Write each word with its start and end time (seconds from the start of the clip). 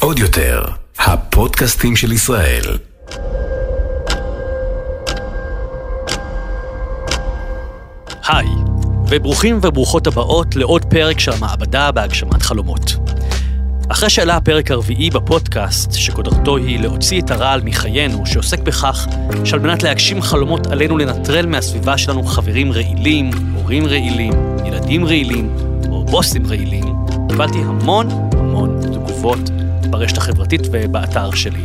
עוד 0.00 0.18
יותר, 0.18 0.64
הפודקאסטים 0.98 1.96
של 1.96 2.12
ישראל. 2.12 2.62
היי, 8.28 8.46
וברוכים 9.08 9.58
וברוכות 9.62 10.06
הבאות 10.06 10.56
לעוד 10.56 10.84
פרק 10.84 11.20
של 11.20 11.32
המעבדה 11.32 11.92
בהגשמת 11.92 12.42
חלומות. 12.42 12.96
אחרי 13.88 14.10
שעלה 14.10 14.36
הפרק 14.36 14.70
הרביעי 14.70 15.10
בפודקאסט, 15.10 15.92
שכותרתו 15.92 16.56
היא 16.56 16.80
להוציא 16.80 17.20
את 17.20 17.30
הרעל 17.30 17.60
מחיינו, 17.64 18.26
שעוסק 18.26 18.58
בכך 18.58 19.06
שעל 19.44 19.60
מנת 19.60 19.82
להגשים 19.82 20.22
חלומות 20.22 20.66
עלינו 20.66 20.98
לנטרל 20.98 21.46
מהסביבה 21.46 21.98
שלנו 21.98 22.22
חברים 22.22 22.72
רעילים, 22.72 23.30
הורים 23.54 23.86
רעילים, 23.86 24.32
ילדים 24.64 25.04
רעילים 25.04 25.56
או 25.90 26.04
בוסים 26.04 26.46
רעילים, 26.46 26.93
קיבלתי 27.28 27.58
המון 27.58 28.08
המון 28.32 28.80
תגובות 28.80 29.50
ברשת 29.90 30.18
החברתית 30.18 30.60
ובאתר 30.72 31.30
שלי. 31.30 31.64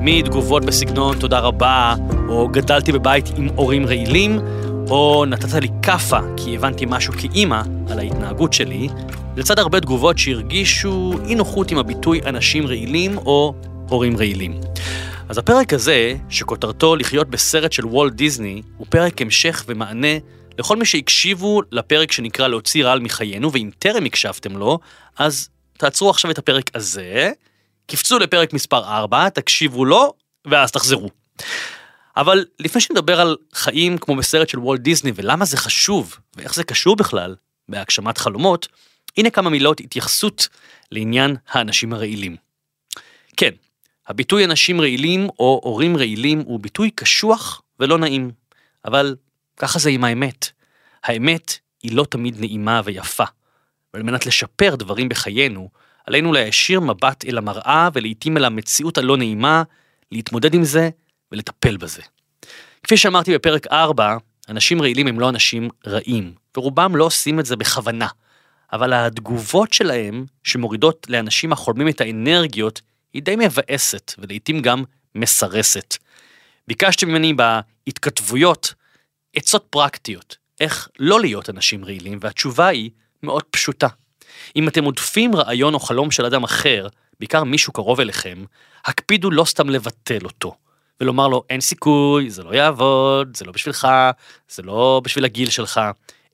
מתגובות 0.00 0.64
בסגנון 0.64 1.18
תודה 1.18 1.38
רבה, 1.38 1.94
או 2.28 2.48
גדלתי 2.48 2.92
בבית 2.92 3.32
עם 3.36 3.48
הורים 3.56 3.86
רעילים, 3.86 4.38
או 4.90 5.24
נתת 5.28 5.54
לי 5.54 5.68
כאפה 5.82 6.18
כי 6.36 6.54
הבנתי 6.54 6.84
משהו 6.88 7.12
כאימא 7.12 7.62
על 7.90 7.98
ההתנהגות 7.98 8.52
שלי, 8.52 8.88
לצד 9.36 9.58
הרבה 9.58 9.80
תגובות 9.80 10.18
שהרגישו 10.18 11.14
אי 11.26 11.34
נוחות 11.34 11.70
עם 11.70 11.78
הביטוי 11.78 12.20
אנשים 12.26 12.66
רעילים 12.66 13.18
או 13.18 13.54
הורים 13.88 14.16
רעילים. 14.16 14.60
אז 15.28 15.38
הפרק 15.38 15.72
הזה, 15.72 16.14
שכותרתו 16.28 16.96
לחיות 16.96 17.30
בסרט 17.30 17.72
של 17.72 17.86
וולט 17.86 18.12
דיסני, 18.12 18.62
הוא 18.76 18.86
פרק 18.90 19.22
המשך 19.22 19.64
ומענה 19.68 20.18
לכל 20.58 20.76
מי 20.76 20.84
שהקשיבו 20.84 21.62
לפרק 21.72 22.12
שנקרא 22.12 22.48
להוציא 22.48 22.84
רעל 22.84 23.00
מחיינו, 23.00 23.52
ואם 23.52 23.70
טרם 23.78 24.04
הקשבתם 24.04 24.56
לו, 24.56 24.78
אז 25.18 25.48
תעצרו 25.78 26.10
עכשיו 26.10 26.30
את 26.30 26.38
הפרק 26.38 26.70
הזה, 26.74 27.30
קפצו 27.86 28.18
לפרק 28.18 28.52
מספר 28.52 28.84
4, 28.84 29.28
תקשיבו 29.28 29.84
לו, 29.84 30.12
ואז 30.44 30.72
תחזרו. 30.72 31.10
אבל 32.16 32.44
לפני 32.60 32.80
שנדבר 32.80 33.20
על 33.20 33.36
חיים 33.54 33.98
כמו 33.98 34.16
בסרט 34.16 34.48
של 34.48 34.58
וולט 34.58 34.80
דיסני 34.80 35.12
ולמה 35.14 35.44
זה 35.44 35.56
חשוב 35.56 36.16
ואיך 36.36 36.54
זה 36.54 36.64
קשור 36.64 36.96
בכלל 36.96 37.34
בהגשמת 37.68 38.18
חלומות, 38.18 38.68
הנה 39.16 39.30
כמה 39.30 39.50
מילות 39.50 39.80
התייחסות 39.80 40.48
לעניין 40.92 41.36
האנשים 41.48 41.92
הרעילים. 41.92 42.36
כן, 43.36 43.50
הביטוי 44.08 44.44
אנשים 44.44 44.80
רעילים 44.80 45.28
או 45.38 45.60
הורים 45.64 45.96
רעילים 45.96 46.42
הוא 46.46 46.60
ביטוי 46.60 46.90
קשוח 46.90 47.62
ולא 47.80 47.98
נעים, 47.98 48.30
אבל 48.84 49.16
ככה 49.56 49.78
זה 49.78 49.90
עם 49.90 50.04
האמת. 50.04 50.50
האמת 51.04 51.58
היא 51.82 51.96
לא 51.96 52.04
תמיד 52.10 52.40
נעימה 52.40 52.80
ויפה, 52.84 53.24
ועל 53.94 54.02
מנת 54.02 54.26
לשפר 54.26 54.74
דברים 54.74 55.08
בחיינו, 55.08 55.68
עלינו 56.06 56.32
להישיר 56.32 56.80
מבט 56.80 57.24
אל 57.24 57.38
המראה 57.38 57.88
ולעיתים 57.94 58.36
אל 58.36 58.44
המציאות 58.44 58.98
הלא 58.98 59.16
נעימה, 59.16 59.62
להתמודד 60.12 60.54
עם 60.54 60.64
זה 60.64 60.90
ולטפל 61.32 61.76
בזה. 61.76 62.02
כפי 62.82 62.96
שאמרתי 62.96 63.34
בפרק 63.34 63.66
4, 63.66 64.16
אנשים 64.48 64.82
רעילים 64.82 65.06
הם 65.06 65.20
לא 65.20 65.28
אנשים 65.28 65.68
רעים, 65.86 66.32
ורובם 66.56 66.96
לא 66.96 67.04
עושים 67.04 67.40
את 67.40 67.46
זה 67.46 67.56
בכוונה. 67.56 68.08
אבל 68.72 68.92
התגובות 68.92 69.72
שלהם, 69.72 70.24
שמורידות 70.44 71.06
לאנשים 71.08 71.52
החולמים 71.52 71.88
את 71.88 72.00
האנרגיות, 72.00 72.80
היא 73.12 73.22
די 73.22 73.36
מבאסת, 73.36 74.12
ולעיתים 74.18 74.62
גם 74.62 74.84
מסרסת. 75.14 75.96
ביקשתם 76.68 77.08
ממני 77.08 77.34
בהתכתבויות 77.34 78.74
עצות 79.34 79.66
פרקטיות, 79.70 80.36
איך 80.60 80.88
לא 80.98 81.20
להיות 81.20 81.50
אנשים 81.50 81.84
רעילים, 81.84 82.18
והתשובה 82.20 82.66
היא 82.66 82.90
מאוד 83.22 83.42
פשוטה. 83.50 83.88
אם 84.56 84.68
אתם 84.68 84.84
עודפים 84.84 85.36
רעיון 85.36 85.74
או 85.74 85.80
חלום 85.80 86.10
של 86.10 86.24
אדם 86.26 86.44
אחר, 86.44 86.88
בעיקר 87.20 87.44
מישהו 87.44 87.72
קרוב 87.72 88.00
אליכם, 88.00 88.44
הקפידו 88.84 89.30
לא 89.30 89.44
סתם 89.44 89.70
לבטל 89.70 90.24
אותו, 90.24 90.54
ולומר 91.00 91.28
לו 91.28 91.44
אין 91.50 91.60
סיכוי, 91.60 92.30
זה 92.30 92.42
לא 92.42 92.54
יעבוד, 92.54 93.36
זה 93.36 93.44
לא 93.44 93.52
בשבילך, 93.52 93.88
זה 94.48 94.62
לא 94.62 95.00
בשביל 95.04 95.24
הגיל 95.24 95.50
שלך, 95.50 95.80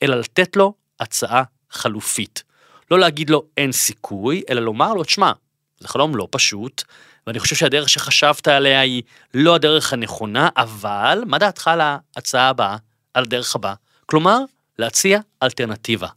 אלא 0.02 0.16
לתת 0.16 0.56
לו 0.56 0.74
הצעה 1.00 1.42
חלופית. 1.70 2.42
לא 2.90 2.98
להגיד 2.98 3.30
לו 3.30 3.42
אין 3.56 3.72
סיכוי, 3.72 4.42
אלא 4.50 4.60
לומר 4.60 4.94
לו, 4.94 5.04
תשמע, 5.04 5.32
זה 5.78 5.88
חלום 5.88 6.16
לא 6.16 6.28
פשוט, 6.30 6.82
ואני 7.26 7.38
חושב 7.38 7.56
שהדרך 7.56 7.88
שחשבת 7.88 8.48
עליה 8.48 8.80
היא 8.80 9.02
לא 9.34 9.54
הדרך 9.54 9.92
הנכונה, 9.92 10.48
אבל 10.56 11.22
מה 11.26 11.38
דעתך 11.38 11.68
על 11.68 11.80
ההצעה 11.80 12.48
הבאה, 12.48 12.76
על 13.14 13.24
הדרך 13.24 13.56
הבאה? 13.56 13.74
כלומר, 14.06 14.38
להציע 14.78 15.20
אלטרנטיבה. 15.42 16.08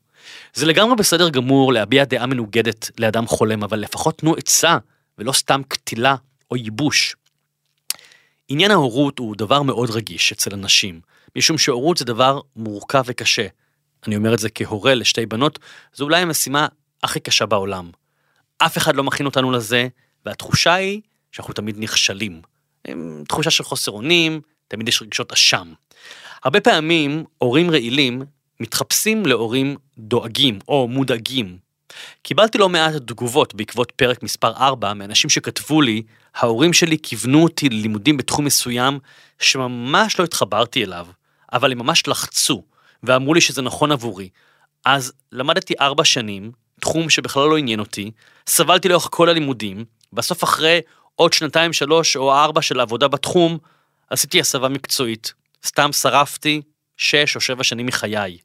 זה 0.54 0.66
לגמרי 0.66 0.96
בסדר 0.96 1.30
גמור 1.30 1.74
להביע 1.74 2.04
דעה 2.06 2.26
מנוגדת 2.26 2.92
לאדם 2.98 3.28
חולם, 3.28 3.64
אבל 3.64 3.80
לפחות 3.80 4.18
תנו 4.18 4.36
עצה, 4.36 4.78
ולא 5.18 5.32
סתם 5.32 5.62
קטילה 5.68 6.16
או 6.52 6.56
ייבוש. 6.56 7.16
עניין 8.48 8.72
ההורות 8.72 9.20
הוא 9.20 9.36
דבר 9.36 9.62
מאוד 9.62 9.90
רגיש 9.90 10.32
אצל 10.32 10.54
אנשים, 10.54 11.02
משום 11.36 11.58
שהורות 11.58 11.98
זה 11.98 12.06
דבר 12.06 12.40
מורכב 12.56 13.04
וקשה. 13.06 13.48
אני 14.08 14.16
אומר 14.16 14.34
את 14.34 14.40
זה 14.40 14.50
כהורה 14.50 14.94
לשתי 14.94 15.26
בנות, 15.26 15.60
זו 15.94 16.04
אולי 16.04 16.22
המשימה 16.22 16.68
הכי 17.04 17.20
קשה 17.20 17.46
בעולם. 17.46 17.90
אף 18.58 18.78
אחד 18.78 18.96
לא 18.96 19.04
מכין 19.04 19.26
אותנו 19.26 19.52
לזה, 19.52 19.88
והתחושה 20.26 20.74
היא 20.74 21.02
שאנחנו 21.32 21.54
תמיד 21.54 21.76
נכשלים. 21.80 22.42
תחושה 23.28 23.52
של 23.52 23.64
חוסר 23.64 23.92
אונים, 23.92 24.42
תמיד 24.68 24.88
יש 24.88 25.02
רגשות 25.02 25.32
אשם. 25.32 25.74
הרבה 26.44 26.62
פעמים 26.62 27.24
הורים 27.38 27.72
רעילים 27.72 28.22
מתחפשים 28.60 29.26
להורים 29.26 29.76
דואגים 29.98 30.60
או 30.68 30.88
מודאגים. 30.88 31.58
קיבלתי 32.24 32.58
לא 32.58 32.70
מעט 32.70 32.94
תגובות 32.94 33.56
בעקבות 33.56 33.92
פרק 33.96 34.24
מספר 34.24 34.52
4 34.52 34.94
מאנשים 34.94 35.30
שכתבו 35.30 35.82
לי, 35.82 36.02
ההורים 36.36 36.74
שלי 36.74 36.98
כיוונו 37.04 37.44
אותי 37.44 37.70
ללימודים 37.70 38.18
בתחום 38.18 38.46
מסוים 38.46 39.00
שממש 39.40 40.20
לא 40.20 40.24
התחברתי 40.24 40.84
אליו, 40.84 41.08
אבל 41.54 41.72
הם 41.72 41.78
ממש 41.78 42.08
לחצו 42.08 42.64
ואמרו 43.04 43.34
לי 43.34 43.42
שזה 43.42 43.62
נכון 43.62 43.92
עבורי. 43.92 44.30
אז 44.86 45.14
למדתי 45.32 45.74
4 45.82 46.04
שנים, 46.04 46.52
תחום 46.80 47.10
שבכלל 47.10 47.50
לא 47.50 47.58
עניין 47.58 47.80
אותי, 47.80 48.12
סבלתי 48.48 48.90
לאורך 48.90 49.08
כל 49.12 49.30
הלימודים, 49.30 49.86
בסוף 50.14 50.44
אחרי 50.44 50.80
עוד 51.16 51.34
שנתיים, 51.34 51.74
שלוש 51.74 52.16
או 52.16 52.34
ארבע 52.34 52.62
של 52.62 52.80
עבודה 52.80 53.08
בתחום, 53.08 53.58
עשיתי 54.10 54.40
הסבה 54.40 54.70
מקצועית. 54.70 55.34
סתם 55.66 55.92
שרפתי 55.92 56.62
שש 56.98 57.36
או 57.36 57.42
שבע 57.42 57.64
שנים 57.64 57.86
מחיי. 57.86 58.38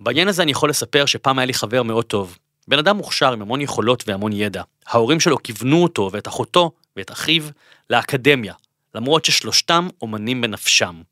בעניין 0.00 0.28
הזה 0.28 0.42
אני 0.42 0.50
יכול 0.50 0.70
לספר 0.70 1.06
שפעם 1.06 1.38
היה 1.38 1.46
לי 1.46 1.54
חבר 1.54 1.82
מאוד 1.82 2.04
טוב. 2.04 2.38
בן 2.68 2.78
אדם 2.78 2.96
מוכשר 2.96 3.32
עם 3.32 3.42
המון 3.42 3.60
יכולות 3.60 4.04
והמון 4.08 4.32
ידע. 4.32 4.62
ההורים 4.86 5.20
שלו 5.20 5.42
כיוונו 5.42 5.82
אותו 5.82 6.10
ואת 6.12 6.28
אחותו 6.28 6.70
ואת 6.96 7.12
אחיו 7.12 7.42
לאקדמיה, 7.90 8.54
למרות 8.94 9.24
ששלושתם 9.24 9.88
אומנים 10.02 10.40
בנפשם. 10.40 11.02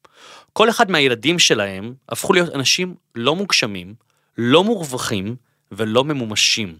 כל 0.53 0.71
אחד 0.71 0.91
מהילדים 0.91 1.39
שלהם 1.39 1.95
הפכו 2.09 2.33
להיות 2.33 2.55
אנשים 2.55 2.95
לא 3.15 3.34
מוגשמים, 3.34 3.95
לא 4.39 4.65
מורווחים 4.65 5.37
ולא 5.72 6.05
ממומשים. 6.05 6.77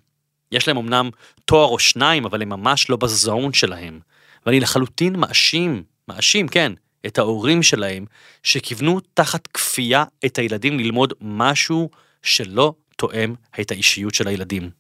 יש 0.53 0.69
להם 0.69 0.77
אמנם 0.77 1.11
תואר 1.45 1.69
או 1.69 1.79
שניים, 1.79 2.25
אבל 2.25 2.43
הם 2.43 2.49
ממש 2.49 2.91
לא 2.91 2.97
בזון 2.97 3.53
שלהם. 3.53 4.01
ואני 4.47 4.61
לחלוטין 4.61 5.17
מאשים, 5.17 5.83
מאשים, 6.09 6.49
כן, 6.49 6.73
את 7.07 7.19
ההורים 7.19 7.63
שלהם, 7.63 8.05
שכיוונו 8.43 9.01
תחת 9.15 9.47
כפייה 9.47 10.05
את 10.27 10.39
הילדים 10.39 10.79
ללמוד 10.79 11.13
משהו 11.21 11.91
שלא 12.23 12.75
תואם 12.97 13.35
את 13.61 13.71
האישיות 13.71 14.15
של 14.15 14.29
הילדים. 14.29 14.71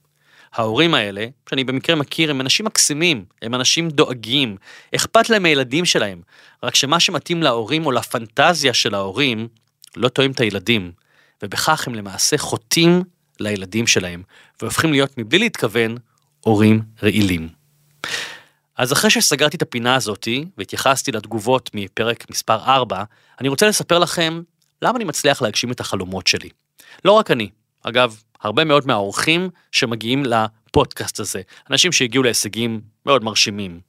ההורים 0.54 0.94
האלה, 0.94 1.26
שאני 1.50 1.64
במקרה 1.64 1.96
מכיר, 1.96 2.30
הם 2.30 2.40
אנשים 2.40 2.66
מקסימים, 2.66 3.24
הם 3.42 3.54
אנשים 3.54 3.88
דואגים, 3.88 4.56
אכפת 4.94 5.30
להם 5.30 5.42
מהילדים 5.42 5.84
שלהם, 5.84 6.22
רק 6.62 6.74
שמה 6.74 7.00
שמתאים 7.00 7.42
להורים 7.42 7.86
או 7.86 7.92
לפנטזיה 7.92 8.74
של 8.74 8.94
ההורים, 8.94 9.48
לא 9.96 10.08
תואם 10.08 10.30
את 10.30 10.40
הילדים, 10.40 10.92
ובכך 11.42 11.86
הם 11.88 11.94
למעשה 11.94 12.38
חוטאים 12.38 13.02
לילדים 13.40 13.86
שלהם, 13.86 14.22
והופכים 14.62 14.92
להיות 14.92 15.18
מבלי 15.18 15.38
להתכוון 15.38 15.96
הורים 16.40 16.82
רעילים. 17.02 17.63
אז 18.76 18.92
אחרי 18.92 19.10
שסגרתי 19.10 19.56
את 19.56 19.62
הפינה 19.62 19.94
הזאתי, 19.94 20.44
והתייחסתי 20.58 21.12
לתגובות 21.12 21.70
מפרק 21.74 22.30
מספר 22.30 22.58
4, 22.64 23.04
אני 23.40 23.48
רוצה 23.48 23.68
לספר 23.68 23.98
לכם 23.98 24.42
למה 24.82 24.96
אני 24.96 25.04
מצליח 25.04 25.42
להגשים 25.42 25.72
את 25.72 25.80
החלומות 25.80 26.26
שלי. 26.26 26.48
לא 27.04 27.12
רק 27.12 27.30
אני, 27.30 27.50
אגב, 27.82 28.22
הרבה 28.40 28.64
מאוד 28.64 28.86
מהאורחים 28.86 29.50
שמגיעים 29.72 30.22
לפודקאסט 30.24 31.20
הזה, 31.20 31.42
אנשים 31.70 31.92
שהגיעו 31.92 32.22
להישגים 32.24 32.80
מאוד 33.06 33.24
מרשימים. 33.24 33.80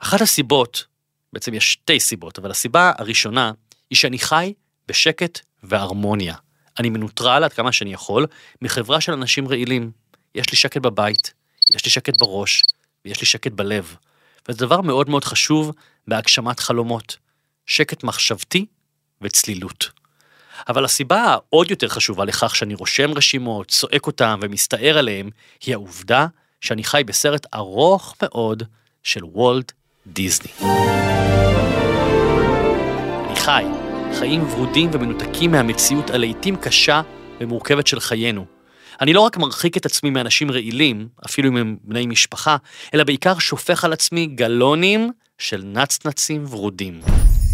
אחת 0.00 0.20
הסיבות, 0.20 0.84
בעצם 1.32 1.54
יש 1.54 1.72
שתי 1.72 2.00
סיבות, 2.00 2.38
אבל 2.38 2.50
הסיבה 2.50 2.92
הראשונה 2.98 3.52
היא 3.90 3.96
שאני 3.96 4.18
חי 4.18 4.52
בשקט 4.88 5.40
והרמוניה. 5.62 6.34
אני 6.78 6.90
מנוטרל 6.90 7.44
עד 7.44 7.52
כמה 7.52 7.72
שאני 7.72 7.92
יכול 7.92 8.26
מחברה 8.62 9.00
של 9.00 9.12
אנשים 9.12 9.48
רעילים. 9.48 9.90
יש 10.34 10.50
לי 10.50 10.56
שקט 10.56 10.80
בבית, 10.82 11.32
יש 11.74 11.84
לי 11.84 11.90
שקט 11.90 12.18
בראש, 12.18 12.62
ויש 13.04 13.20
לי 13.20 13.26
שקט 13.26 13.52
בלב. 13.52 13.96
וזה 14.50 14.58
דבר 14.58 14.80
מאוד 14.80 15.10
מאוד 15.10 15.24
חשוב 15.24 15.72
בהגשמת 16.08 16.60
חלומות. 16.60 17.16
שקט 17.66 18.04
מחשבתי 18.04 18.66
וצלילות. 19.22 19.90
אבל 20.68 20.84
הסיבה 20.84 21.22
העוד 21.22 21.70
יותר 21.70 21.88
חשובה 21.88 22.24
לכך 22.24 22.56
שאני 22.56 22.74
רושם 22.74 23.12
רשימות, 23.12 23.68
צועק 23.68 24.06
אותן 24.06 24.38
ומסתער 24.42 24.98
עליהן, 24.98 25.30
היא 25.66 25.74
העובדה 25.74 26.26
שאני 26.60 26.84
חי 26.84 27.02
בסרט 27.06 27.46
ארוך 27.54 28.16
מאוד 28.22 28.62
של 29.02 29.24
וולט 29.24 29.72
דיסני. 30.06 30.52
אני 33.26 33.36
חי 33.36 33.64
חיים 34.18 34.42
ורודים 34.42 34.90
ומנותקים 34.92 35.50
מהמציאות 35.50 36.10
הלעיתים 36.10 36.56
קשה 36.56 37.02
ומורכבת 37.40 37.86
של 37.86 38.00
חיינו. 38.00 38.59
אני 39.00 39.12
לא 39.12 39.20
רק 39.20 39.36
מרחיק 39.36 39.76
את 39.76 39.86
עצמי 39.86 40.10
מאנשים 40.10 40.50
רעילים, 40.50 41.08
אפילו 41.26 41.48
אם 41.48 41.56
הם 41.56 41.76
בני 41.82 42.06
משפחה, 42.06 42.56
אלא 42.94 43.04
בעיקר 43.04 43.38
שופך 43.38 43.84
על 43.84 43.92
עצמי 43.92 44.26
גלונים 44.26 45.10
של 45.38 45.62
נצנצים 45.64 46.44
ורודים. 46.50 47.00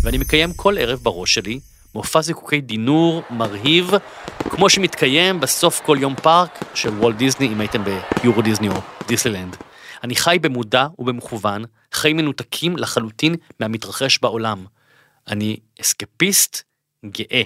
ואני 0.02 0.18
מקיים 0.18 0.52
כל 0.52 0.78
ערב 0.78 0.98
בראש 1.02 1.34
שלי 1.34 1.60
מופע 1.94 2.20
זיקוקי 2.20 2.60
דינור 2.60 3.22
מרהיב, 3.30 3.90
כמו 4.38 4.70
שמתקיים 4.70 5.40
בסוף 5.40 5.80
כל 5.80 5.98
יום 6.00 6.14
פארק 6.14 6.64
של 6.74 6.88
וולט 6.88 7.16
דיסני, 7.16 7.46
אם 7.46 7.60
הייתם 7.60 7.82
ביורו 7.84 8.42
דיסני 8.42 8.68
או 8.68 8.80
דיסלנד. 9.08 9.56
אני 10.04 10.16
חי 10.16 10.38
במודע 10.40 10.86
ובמכוון, 10.98 11.64
חיים 11.92 12.16
מנותקים 12.16 12.76
לחלוטין 12.76 13.34
מהמתרחש 13.60 14.18
בעולם. 14.22 14.66
אני 15.28 15.56
אסקפיסט 15.80 16.62
גאה. 17.04 17.42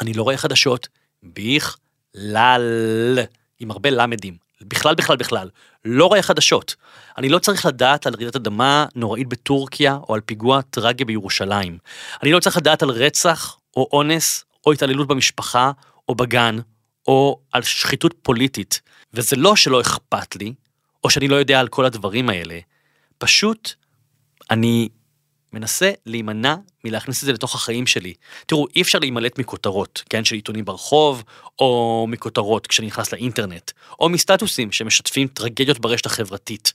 אני 0.00 0.12
לא 0.12 0.22
רואה 0.22 0.36
חדשות 0.36 0.88
בכלל, 2.14 3.18
עם 3.60 3.70
הרבה 3.70 3.90
למדים. 3.90 4.36
בכלל, 4.60 4.94
בכלל, 4.94 5.16
בכלל. 5.16 5.48
לא 5.84 6.06
רואה 6.06 6.22
חדשות. 6.22 6.76
אני 7.18 7.28
לא 7.28 7.38
צריך 7.38 7.66
לדעת 7.66 8.06
על 8.06 8.14
רעידת 8.14 8.36
אדמה 8.36 8.86
נוראית 8.94 9.28
בטורקיה 9.28 9.98
או 10.08 10.14
על 10.14 10.20
פיגוע 10.20 10.62
טרגי 10.62 11.04
בירושלים. 11.04 11.78
אני 12.22 12.32
לא 12.32 12.40
צריך 12.40 12.56
לדעת 12.56 12.82
על 12.82 12.90
רצח 12.90 13.58
או 13.76 13.88
אונס 13.92 14.44
או 14.66 14.72
התעללות 14.72 15.08
במשפחה 15.08 15.70
או 16.08 16.14
בגן 16.14 16.58
או 17.08 17.40
על 17.52 17.62
שחיתות 17.62 18.14
פוליטית. 18.22 18.80
וזה 19.14 19.36
לא 19.36 19.56
שלא 19.56 19.80
אכפת 19.80 20.36
לי, 20.36 20.54
או 21.04 21.10
שאני 21.10 21.28
לא 21.28 21.36
יודע 21.36 21.60
על 21.60 21.68
כל 21.68 21.84
הדברים 21.84 22.28
האלה. 22.28 22.58
פשוט 23.18 23.72
אני 24.50 24.88
מנסה 25.54 25.90
להימנע 26.06 26.54
מלהכניס 26.84 27.20
את 27.20 27.26
זה 27.26 27.32
לתוך 27.32 27.54
החיים 27.54 27.86
שלי. 27.86 28.14
תראו, 28.46 28.66
אי 28.76 28.82
אפשר 28.82 28.98
להימלט 28.98 29.38
מכותרות, 29.38 30.02
כן, 30.10 30.24
של 30.24 30.34
עיתונים 30.34 30.64
ברחוב, 30.64 31.24
או 31.58 32.06
מכותרות 32.08 32.66
כשאני 32.66 32.86
נכנס 32.86 33.12
לאינטרנט, 33.12 33.70
או 34.00 34.08
מסטטוסים 34.08 34.72
שמשתפים 34.72 35.28
טרגדיות 35.28 35.78
ברשת 35.78 36.06
החברתית. 36.06 36.72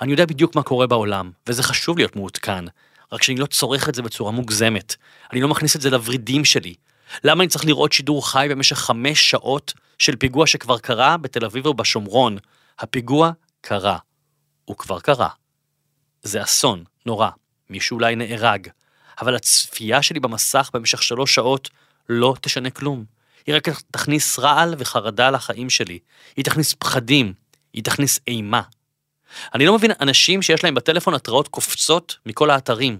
אני 0.00 0.10
יודע 0.10 0.26
בדיוק 0.26 0.54
מה 0.54 0.62
קורה 0.62 0.86
בעולם, 0.86 1.30
וזה 1.46 1.62
חשוב 1.62 1.98
להיות 1.98 2.16
מעודכן, 2.16 2.64
רק 3.12 3.22
שאני 3.22 3.38
לא 3.38 3.46
צורך 3.46 3.88
את 3.88 3.94
זה 3.94 4.02
בצורה 4.02 4.30
מוגזמת. 4.30 4.96
אני 5.32 5.40
לא 5.40 5.48
מכניס 5.48 5.76
את 5.76 5.80
זה 5.80 5.90
לוורידים 5.90 6.44
שלי. 6.44 6.74
למה 7.24 7.42
אני 7.42 7.48
צריך 7.48 7.64
לראות 7.64 7.92
שידור 7.92 8.28
חי 8.28 8.46
במשך 8.50 8.76
חמש 8.76 9.30
שעות 9.30 9.74
של 9.98 10.16
פיגוע 10.16 10.46
שכבר 10.46 10.78
קרה 10.78 11.16
בתל 11.16 11.44
אביב 11.44 11.66
ובשומרון? 11.66 12.38
הפיגוע 12.78 13.30
קרה. 13.60 13.98
הוא 14.64 14.76
כבר 14.76 15.00
קרה. 15.00 15.28
זה 16.22 16.42
אסון, 16.42 16.84
נורא. 17.06 17.28
מישהו 17.70 17.94
אולי 17.94 18.16
נהרג, 18.16 18.68
אבל 19.20 19.36
הצפייה 19.36 20.02
שלי 20.02 20.20
במסך 20.20 20.70
במשך 20.74 21.02
שלוש 21.02 21.34
שעות 21.34 21.70
לא 22.08 22.34
תשנה 22.40 22.70
כלום. 22.70 23.04
היא 23.46 23.54
רק 23.54 23.68
תכניס 23.90 24.38
רעל 24.38 24.74
וחרדה 24.78 25.30
לחיים 25.30 25.70
שלי. 25.70 25.98
היא 26.36 26.44
תכניס 26.44 26.74
פחדים, 26.78 27.32
היא 27.72 27.84
תכניס 27.84 28.20
אימה. 28.26 28.62
אני 29.54 29.66
לא 29.66 29.74
מבין 29.74 29.90
אנשים 30.00 30.42
שיש 30.42 30.64
להם 30.64 30.74
בטלפון 30.74 31.14
התראות 31.14 31.48
קופצות 31.48 32.16
מכל 32.26 32.50
האתרים. 32.50 32.98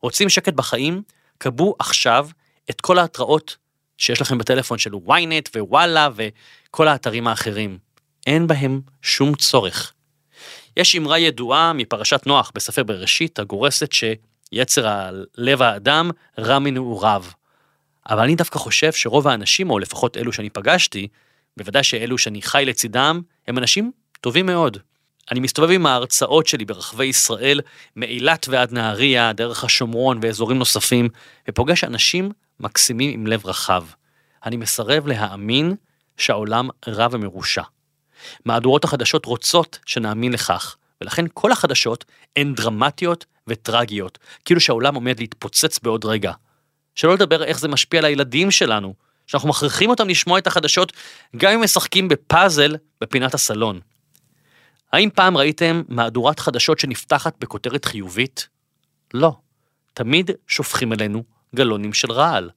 רוצים 0.00 0.28
שקט 0.28 0.52
בחיים? 0.52 1.02
קבעו 1.38 1.74
עכשיו 1.78 2.28
את 2.70 2.80
כל 2.80 2.98
ההתראות 2.98 3.56
שיש 3.98 4.20
לכם 4.20 4.38
בטלפון 4.38 4.78
של 4.78 4.90
ynet 4.92 5.58
ווואלה 5.58 6.08
וכל 6.14 6.88
האתרים 6.88 7.26
האחרים. 7.28 7.78
אין 8.26 8.46
בהם 8.46 8.80
שום 9.02 9.34
צורך. 9.34 9.92
יש 10.76 10.96
אמרה 10.96 11.18
ידועה 11.18 11.72
מפרשת 11.72 12.26
נוח 12.26 12.52
בספר 12.54 12.82
בראשית 12.82 13.38
הגורסת 13.38 13.92
שיצר 13.92 15.10
לב 15.36 15.62
האדם 15.62 16.10
רע 16.38 16.58
מנעוריו. 16.58 17.24
אבל 18.08 18.22
אני 18.22 18.34
דווקא 18.34 18.58
חושב 18.58 18.92
שרוב 18.92 19.28
האנשים, 19.28 19.70
או 19.70 19.78
לפחות 19.78 20.16
אלו 20.16 20.32
שאני 20.32 20.50
פגשתי, 20.50 21.08
בוודאי 21.56 21.82
שאלו 21.82 22.18
שאני 22.18 22.42
חי 22.42 22.64
לצידם, 22.66 23.20
הם 23.48 23.58
אנשים 23.58 23.92
טובים 24.20 24.46
מאוד. 24.46 24.78
אני 25.30 25.40
מסתובב 25.40 25.70
עם 25.70 25.86
ההרצאות 25.86 26.46
שלי 26.46 26.64
ברחבי 26.64 27.04
ישראל, 27.04 27.60
מאילת 27.96 28.46
ועד 28.48 28.72
נהריה, 28.72 29.32
דרך 29.32 29.64
השומרון 29.64 30.18
ואזורים 30.22 30.58
נוספים, 30.58 31.08
ופוגש 31.48 31.84
אנשים 31.84 32.30
מקסימים 32.60 33.10
עם 33.14 33.26
לב 33.26 33.46
רחב. 33.46 33.84
אני 34.46 34.56
מסרב 34.56 35.06
להאמין 35.06 35.74
שהעולם 36.16 36.68
רע 36.88 37.06
ומרושע. 37.10 37.62
מהדורות 38.44 38.84
החדשות 38.84 39.24
רוצות 39.26 39.78
שנאמין 39.86 40.32
לכך, 40.32 40.76
ולכן 41.00 41.24
כל 41.34 41.52
החדשות 41.52 42.04
הן 42.36 42.54
דרמטיות 42.54 43.26
וטרגיות, 43.46 44.18
כאילו 44.44 44.60
שהעולם 44.60 44.94
עומד 44.94 45.20
להתפוצץ 45.20 45.78
בעוד 45.78 46.04
רגע. 46.04 46.32
שלא 46.94 47.14
לדבר 47.14 47.44
איך 47.44 47.60
זה 47.60 47.68
משפיע 47.68 47.98
על 47.98 48.04
הילדים 48.04 48.50
שלנו, 48.50 48.94
שאנחנו 49.26 49.48
מכריחים 49.48 49.90
אותם 49.90 50.08
לשמוע 50.08 50.38
את 50.38 50.46
החדשות 50.46 50.92
גם 51.36 51.52
אם 51.52 51.64
משחקים 51.64 52.08
בפאזל 52.08 52.76
בפינת 53.00 53.34
הסלון. 53.34 53.80
האם 54.92 55.08
פעם 55.14 55.36
ראיתם 55.36 55.82
מהדורת 55.88 56.40
חדשות 56.40 56.78
שנפתחת 56.78 57.34
בכותרת 57.40 57.84
חיובית? 57.84 58.48
לא. 59.14 59.36
תמיד 59.94 60.30
שופכים 60.48 60.92
אלינו 60.92 61.24
גלונים 61.54 61.92
של 61.92 62.12
רעל. 62.12 62.50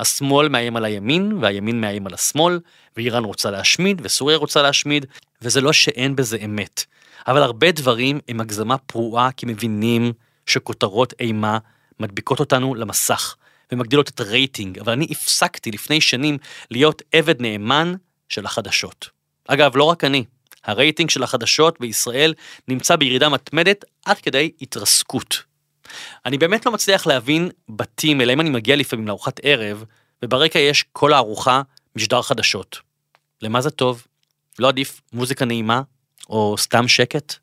השמאל 0.00 0.48
מאיים 0.48 0.76
על 0.76 0.84
הימין, 0.84 1.32
והימין 1.40 1.80
מאיים 1.80 2.06
על 2.06 2.14
השמאל, 2.14 2.60
ואיראן 2.96 3.24
רוצה 3.24 3.50
להשמיד, 3.50 4.00
וסוריה 4.04 4.36
רוצה 4.36 4.62
להשמיד, 4.62 5.06
וזה 5.42 5.60
לא 5.60 5.72
שאין 5.72 6.16
בזה 6.16 6.38
אמת. 6.44 6.84
אבל 7.26 7.42
הרבה 7.42 7.72
דברים 7.72 8.20
הם 8.28 8.40
הגזמה 8.40 8.78
פרועה, 8.78 9.32
כי 9.32 9.46
מבינים 9.46 10.12
שכותרות 10.46 11.14
אימה 11.20 11.58
מדביקות 12.00 12.40
אותנו 12.40 12.74
למסך, 12.74 13.36
ומגדילות 13.72 14.08
את 14.08 14.20
הרייטינג, 14.20 14.78
אבל 14.78 14.92
אני 14.92 15.06
הפסקתי 15.10 15.70
לפני 15.70 16.00
שנים 16.00 16.38
להיות 16.70 17.02
עבד 17.12 17.42
נאמן 17.42 17.94
של 18.28 18.46
החדשות. 18.46 19.08
אגב, 19.48 19.76
לא 19.76 19.84
רק 19.84 20.04
אני, 20.04 20.24
הרייטינג 20.64 21.10
של 21.10 21.22
החדשות 21.22 21.80
בישראל 21.80 22.34
נמצא 22.68 22.96
בירידה 22.96 23.28
מתמדת 23.28 23.84
עד 24.04 24.18
כדי 24.18 24.50
התרסקות. 24.60 25.49
אני 26.26 26.38
באמת 26.38 26.66
לא 26.66 26.72
מצליח 26.72 27.06
להבין 27.06 27.50
בתים, 27.68 28.20
אלא 28.20 28.32
אם 28.32 28.40
אני 28.40 28.50
מגיע 28.50 28.76
לפעמים 28.76 29.08
לארוחת 29.08 29.40
ערב, 29.42 29.84
וברקע 30.24 30.58
יש 30.58 30.84
כל 30.92 31.12
הארוחה 31.12 31.62
משדר 31.96 32.22
חדשות. 32.22 32.78
למה 33.42 33.60
זה 33.60 33.70
טוב? 33.70 34.06
לא 34.58 34.68
עדיף 34.68 35.00
מוזיקה 35.12 35.44
נעימה, 35.44 35.82
או 36.28 36.54
סתם 36.58 36.88
שקט? 36.88 37.34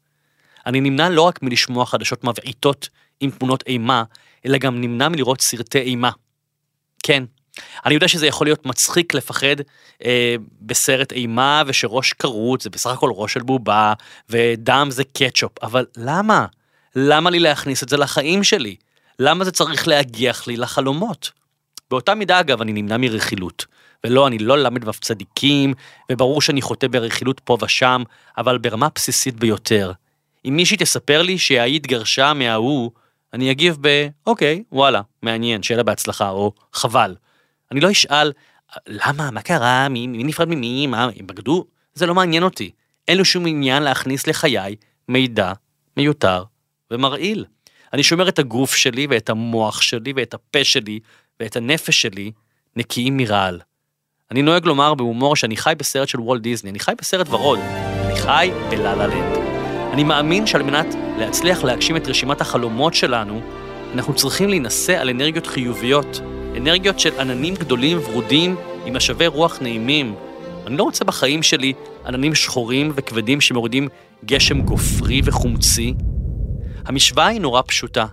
אני 0.65 0.81
נמנע 0.81 1.09
לא 1.09 1.21
רק 1.21 1.41
מלשמוע 1.41 1.85
חדשות 1.85 2.23
מבעיטות 2.23 2.89
עם 3.19 3.31
תמונות 3.31 3.63
אימה, 3.67 4.03
אלא 4.45 4.57
גם 4.57 4.81
נמנע 4.81 5.09
מלראות 5.09 5.41
סרטי 5.41 5.79
אימה. 5.79 6.11
כן, 7.03 7.23
אני 7.85 7.93
יודע 7.93 8.07
שזה 8.07 8.27
יכול 8.27 8.47
להיות 8.47 8.65
מצחיק 8.65 9.13
לפחד 9.13 9.55
אה, 10.05 10.35
בסרט 10.61 11.11
אימה 11.11 11.63
ושראש 11.67 12.13
כרות 12.13 12.61
זה 12.61 12.69
בסך 12.69 12.89
הכל 12.89 13.09
ראש 13.13 13.33
של 13.33 13.41
בובה 13.41 13.93
ודם 14.29 14.87
זה 14.89 15.03
קטשופ, 15.03 15.63
אבל 15.63 15.85
למה? 15.97 16.45
למה 16.99 17.29
לי 17.29 17.39
להכניס 17.39 17.83
את 17.83 17.89
זה 17.89 17.97
לחיים 17.97 18.43
שלי? 18.43 18.75
למה 19.19 19.45
זה 19.45 19.51
צריך 19.51 19.87
להגיח 19.87 20.47
לי 20.47 20.57
לחלומות? 20.57 21.31
באותה 21.89 22.15
מידה 22.15 22.39
אגב 22.39 22.61
אני 22.61 22.73
נמנע 22.73 22.97
מרכילות. 22.97 23.65
ולא, 24.03 24.27
אני 24.27 24.37
לא 24.37 24.57
למד 24.57 24.87
ו' 24.87 24.91
צדיקים, 24.91 25.73
וברור 26.11 26.41
שאני 26.41 26.61
חוטא 26.61 26.87
ברכילות 26.87 27.39
פה 27.39 27.57
ושם, 27.61 28.03
אבל 28.37 28.57
ברמה 28.57 28.87
בסיסית 28.95 29.35
ביותר. 29.35 29.91
אם 30.45 30.55
מישהי 30.55 30.77
תספר 30.77 31.21
לי 31.21 31.37
שהיא 31.37 31.75
התגרשה 31.75 32.33
מההוא, 32.33 32.91
אני 33.33 33.51
אגיב 33.51 33.77
ב, 33.81 34.07
אוקיי, 34.27 34.63
וואלה, 34.71 35.01
מעניין, 35.21 35.63
שיהיה 35.63 35.77
לה 35.77 35.83
בהצלחה, 35.83 36.29
או 36.29 36.51
חבל. 36.73 37.15
אני 37.71 37.79
לא 37.79 37.91
אשאל, 37.91 38.31
למה, 38.87 39.31
מה 39.31 39.41
קרה, 39.41 39.89
מי, 39.89 40.07
מי 40.07 40.23
נפרד 40.23 40.47
ממי, 40.47 40.87
מה, 40.87 41.09
הם 41.19 41.27
בגדו? 41.27 41.65
זה 41.93 42.05
לא 42.05 42.15
מעניין 42.15 42.43
אותי. 42.43 42.71
אין 43.07 43.17
לו 43.17 43.25
שום 43.25 43.47
עניין 43.47 43.83
להכניס 43.83 44.27
לחיי 44.27 44.75
מידע 45.07 45.53
מיותר 45.97 46.43
ומרעיל. 46.91 47.45
אני 47.93 48.03
שומר 48.03 48.29
את 48.29 48.39
הגוף 48.39 48.75
שלי 48.75 49.07
ואת 49.09 49.29
המוח 49.29 49.81
שלי 49.81 50.13
ואת 50.15 50.33
הפה 50.33 50.63
שלי 50.63 50.99
ואת 51.39 51.55
הנפש 51.55 52.01
שלי 52.01 52.31
נקיים 52.75 53.17
מרעל. 53.17 53.59
אני 54.31 54.41
נוהג 54.41 54.65
לומר 54.65 54.93
בהומור 54.93 55.35
שאני 55.35 55.57
חי 55.57 55.73
בסרט 55.77 56.07
של 56.07 56.19
וולט 56.19 56.41
דיסני, 56.41 56.69
אני 56.69 56.79
חי 56.79 56.93
בסרט 56.97 57.27
ורוד, 57.29 57.59
אני 57.59 58.15
חי 58.15 58.51
בלה 58.69 58.95
לנד. 58.95 59.37
אני 59.93 60.03
מאמין 60.03 60.47
שעל 60.47 60.63
מנת 60.63 60.95
להצליח 61.17 61.63
להגשים 61.63 61.97
את 61.97 62.07
רשימת 62.07 62.41
החלומות 62.41 62.93
שלנו, 62.93 63.41
אנחנו 63.93 64.15
צריכים 64.15 64.49
להינשא 64.49 65.01
על 65.01 65.09
אנרגיות 65.09 65.47
חיוביות, 65.47 66.19
אנרגיות 66.57 66.99
של 66.99 67.19
עננים 67.19 67.55
גדולים 67.55 67.97
ורודים 68.03 68.55
עם 68.85 68.95
משאבי 68.95 69.27
רוח 69.27 69.61
נעימים. 69.61 70.15
אני 70.67 70.77
לא 70.77 70.83
רוצה 70.83 71.05
בחיים 71.05 71.43
שלי 71.43 71.73
עננים 72.05 72.35
שחורים 72.35 72.91
וכבדים 72.95 73.41
שמורידים 73.41 73.87
גשם 74.25 74.61
גופרי 74.61 75.21
וחומצי. 75.23 75.93
המשוואה 76.87 77.27
היא 77.27 77.41
נורא 77.41 77.61
פשוטה. 77.67 78.05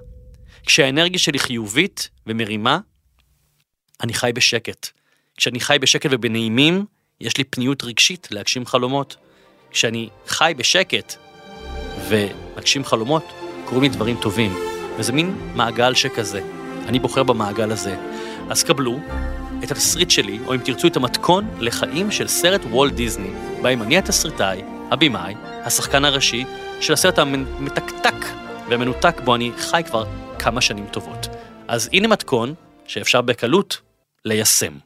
כשהאנרגיה 0.67 1.19
שלי 1.19 1.39
חיובית 1.39 2.09
ומרימה, 2.27 2.79
אני 4.03 4.15
חי 4.15 4.31
בשקט. 4.35 4.89
כשאני 5.37 5.61
חי 5.61 5.77
בשקט 5.81 6.11
ובנעימים, 6.13 6.85
יש 7.21 7.37
לי 7.37 7.45
פניות 7.45 7.85
רגשית 7.85 8.29
להגשים 8.31 8.67
חלומות. 8.67 9.17
כשאני 9.71 10.09
חי 10.27 10.53
בשקט 10.57 11.15
ומגשים 12.09 12.85
חלומות, 12.85 13.25
קורים 13.65 13.83
לי 13.83 13.89
דברים 13.89 14.17
טובים. 14.21 14.55
וזה 14.99 15.13
מין 15.13 15.53
מעגל 15.55 15.95
שכזה. 15.95 16.41
אני 16.87 16.99
בוחר 16.99 17.23
במעגל 17.23 17.73
הזה. 17.73 17.97
אז 18.51 18.63
קבלו 18.63 18.99
את 19.65 19.71
התסריט 19.71 20.11
שלי, 20.11 20.39
או 20.47 20.55
אם 20.55 20.61
תרצו 20.65 20.87
את 20.87 20.97
המתכון 20.97 21.49
לחיים 21.61 22.11
של 22.11 22.29
סרט 22.29 22.61
וולט 22.65 22.93
דיסני, 22.93 23.31
בהם 23.63 23.83
אני 23.83 23.99
התסריטאי, 23.99 24.63
הבמאי, 24.91 25.35
השחקן 25.45 26.05
הראשי 26.05 26.45
של 26.81 26.93
הסרט 26.93 27.19
המתקתק 27.19 28.15
והמנותק 28.69 29.21
בו 29.25 29.35
אני 29.35 29.53
חי 29.59 29.83
כבר 29.87 30.05
כמה 30.39 30.61
שנים 30.61 30.87
טובות. 30.87 31.27
אז 31.69 31.91
הנה 31.93 32.09
מתכון 32.09 32.55
שאפשר 32.87 33.21
בקלות 33.21 33.81
ליישם. 34.25 34.79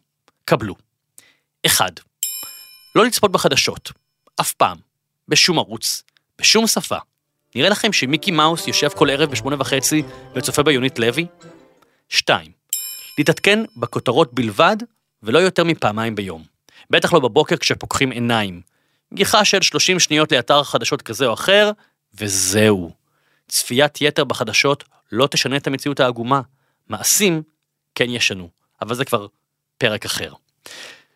קבלו. 0.44 0.74
1. 1.66 2.00
לא 2.94 3.04
לצפות 3.04 3.32
בחדשות. 3.32 3.92
אף 4.40 4.52
פעם. 4.52 4.76
בשום 5.28 5.58
ערוץ. 5.58 6.02
בשום 6.38 6.66
שפה. 6.66 6.96
נראה 7.54 7.68
לכם 7.68 7.92
שמיקי 7.92 8.30
מאוס 8.30 8.68
יושב 8.68 8.88
כל 8.88 9.10
ערב 9.10 9.30
בשמונה 9.30 9.56
וחצי 9.58 10.02
וצופה 10.34 10.62
ביונית 10.62 10.98
לוי? 10.98 11.26
2. 12.08 12.52
להתעדכן 13.18 13.64
בכותרות 13.76 14.34
בלבד, 14.34 14.76
ולא 15.22 15.38
יותר 15.38 15.64
מפעמיים 15.64 16.14
ביום. 16.14 16.44
בטח 16.90 17.12
לא 17.12 17.20
בבוקר 17.20 17.56
כשפוקחים 17.56 18.10
עיניים. 18.10 18.60
גיחה 19.14 19.44
של 19.44 19.62
30 19.62 20.00
שניות 20.00 20.32
לאתר 20.32 20.62
חדשות 20.62 21.02
כזה 21.02 21.26
או 21.26 21.34
אחר, 21.34 21.70
וזהו. 22.14 22.97
צפיית 23.48 24.00
יתר 24.00 24.24
בחדשות 24.24 24.84
לא 25.12 25.26
תשנה 25.26 25.56
את 25.56 25.66
המציאות 25.66 26.00
העגומה. 26.00 26.40
מעשים 26.88 27.42
כן 27.94 28.10
ישנו, 28.10 28.48
אבל 28.82 28.94
זה 28.94 29.04
כבר 29.04 29.26
פרק 29.78 30.04
אחר. 30.04 30.32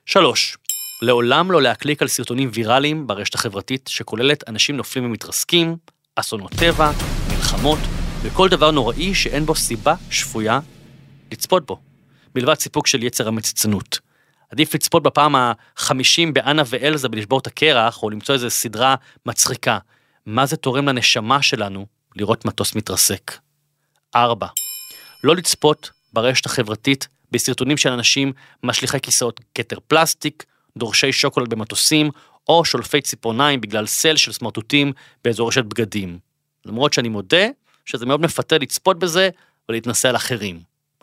3. 0.07 0.57
לעולם 1.03 1.53
לא 1.53 1.63
להקליק 1.63 2.03
על 2.03 2.09
סרטונים 2.09 2.51
ויראליים 2.55 3.07
ברשת 3.07 3.35
החברתית 3.35 3.91
שכוללת 3.93 4.49
אנשים 4.49 4.77
נופלים 4.77 5.05
ומתרסקים, 5.05 5.77
אסונות 6.17 6.53
טבע, 6.59 6.91
מלחמות 7.29 7.79
וכל 8.23 8.49
דבר 8.49 8.71
נוראי 8.71 9.15
שאין 9.15 9.47
בו 9.47 9.55
סיבה 9.55 9.95
שפויה 10.11 10.61
לצפות 11.33 11.67
בו, 11.67 11.81
מלבד 12.35 12.55
סיפוק 12.55 12.87
של 12.87 13.03
יצר 13.03 13.29
המציצנות. 13.29 13.99
עדיף 14.51 14.75
לצפות 14.75 15.03
בפעם 15.03 15.35
החמישים 15.37 16.35
באנה 16.35 16.63
ואלזה 16.67 17.09
בלשבור 17.09 17.39
את 17.39 17.47
הקרח, 17.47 18.03
או 18.03 18.11
למצוא 18.11 18.35
איזו 18.35 18.51
סדרה 18.51 18.95
מצחיקה. 19.27 19.79
מה 20.27 20.47
זה 20.47 20.57
תורם 20.57 20.89
לנשמה 20.89 21.43
שלנו 21.43 21.87
לראות 22.17 22.45
מטוס 22.45 22.75
מתרסק? 22.75 23.39
4. 24.17 24.47
לא 25.25 25.37
לצפות 25.37 25.91
ברשת 26.13 26.47
החברתית 26.47 27.09
בסרטונים 27.31 27.77
של 27.77 27.89
אנשים 27.89 28.33
משליכי 28.63 29.01
כיסאות 29.01 29.41
כתר 29.55 29.79
פלסטיק, 29.87 30.45
דורשי 30.77 31.13
שוקולד 31.13 31.51
במטוסים, 31.51 32.11
או 32.49 32.65
שולפי 32.65 33.01
ציפורניים 33.01 33.61
בגלל 33.61 33.87
סל 33.87 34.17
של 34.17 34.33
סמרטוטים 34.33 34.93
באזור 35.25 35.49
רשת 35.49 35.65
בגדים. 35.65 36.19
למרות 36.65 36.93
שאני 36.93 37.09
מודה 37.09 37.47
שזה 37.85 38.07
מאוד 38.07 38.21
מפתה 38.21 38.59
לצפות 38.59 38.99
בזה 38.99 39.29
ולהתנסה 39.69 40.09
על 40.09 40.17
אחרים. 40.17 40.61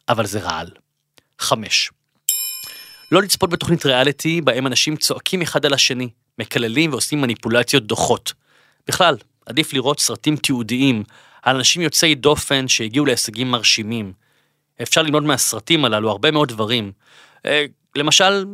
אבל 0.09 0.25
זה 0.25 0.39
רעל. 0.39 0.67
5. 1.39 1.91
לא 3.11 3.21
לצפות 3.21 3.49
בתוכנית 3.49 3.85
ריאליטי 3.85 4.41
בהם 4.41 4.67
אנשים 4.67 4.95
צועקים 4.95 5.41
אחד 5.41 5.65
על 5.65 5.73
השני, 5.73 6.09
מקללים 6.39 6.91
ועושים 6.91 7.21
מניפולציות 7.21 7.83
דוחות. 7.83 8.33
בכלל, 8.87 9.15
עדיף 9.49 9.73
לראות 9.73 9.99
סרטים 9.99 10.35
תיעודיים 10.35 11.03
על 11.41 11.55
אנשים 11.55 11.81
יוצאי 11.81 12.15
דופן 12.15 12.67
שהגיעו 12.67 13.05
להישגים 13.05 13.51
מרשימים. 13.51 14.13
אפשר 14.81 15.01
ללמוד 15.01 15.23
מהסרטים 15.23 15.85
הללו 15.85 16.09
הרבה 16.09 16.31
מאוד 16.31 16.49
דברים. 16.49 16.91
אה, 17.45 17.65
למשל, 17.95 18.45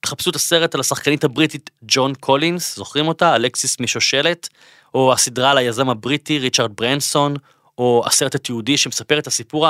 תחפשו 0.00 0.30
את 0.30 0.36
הסרט 0.36 0.74
על 0.74 0.80
השחקנית 0.80 1.24
הבריטית 1.24 1.70
ג'ואן 1.82 2.14
קולינס, 2.14 2.76
זוכרים 2.76 3.08
אותה? 3.08 3.36
אלכסיס 3.36 3.80
משושלת, 3.80 4.48
או 4.94 5.12
הסדרה 5.12 5.50
על 5.50 5.58
היזם 5.58 5.90
הבריטי 5.90 6.38
ריצ'רד 6.38 6.72
ברנסון, 6.76 7.36
או 7.78 8.02
הסרט 8.06 8.34
התיעודי 8.34 8.76
שמספר 8.76 9.18
את 9.18 9.26
הסיפור 9.26 9.66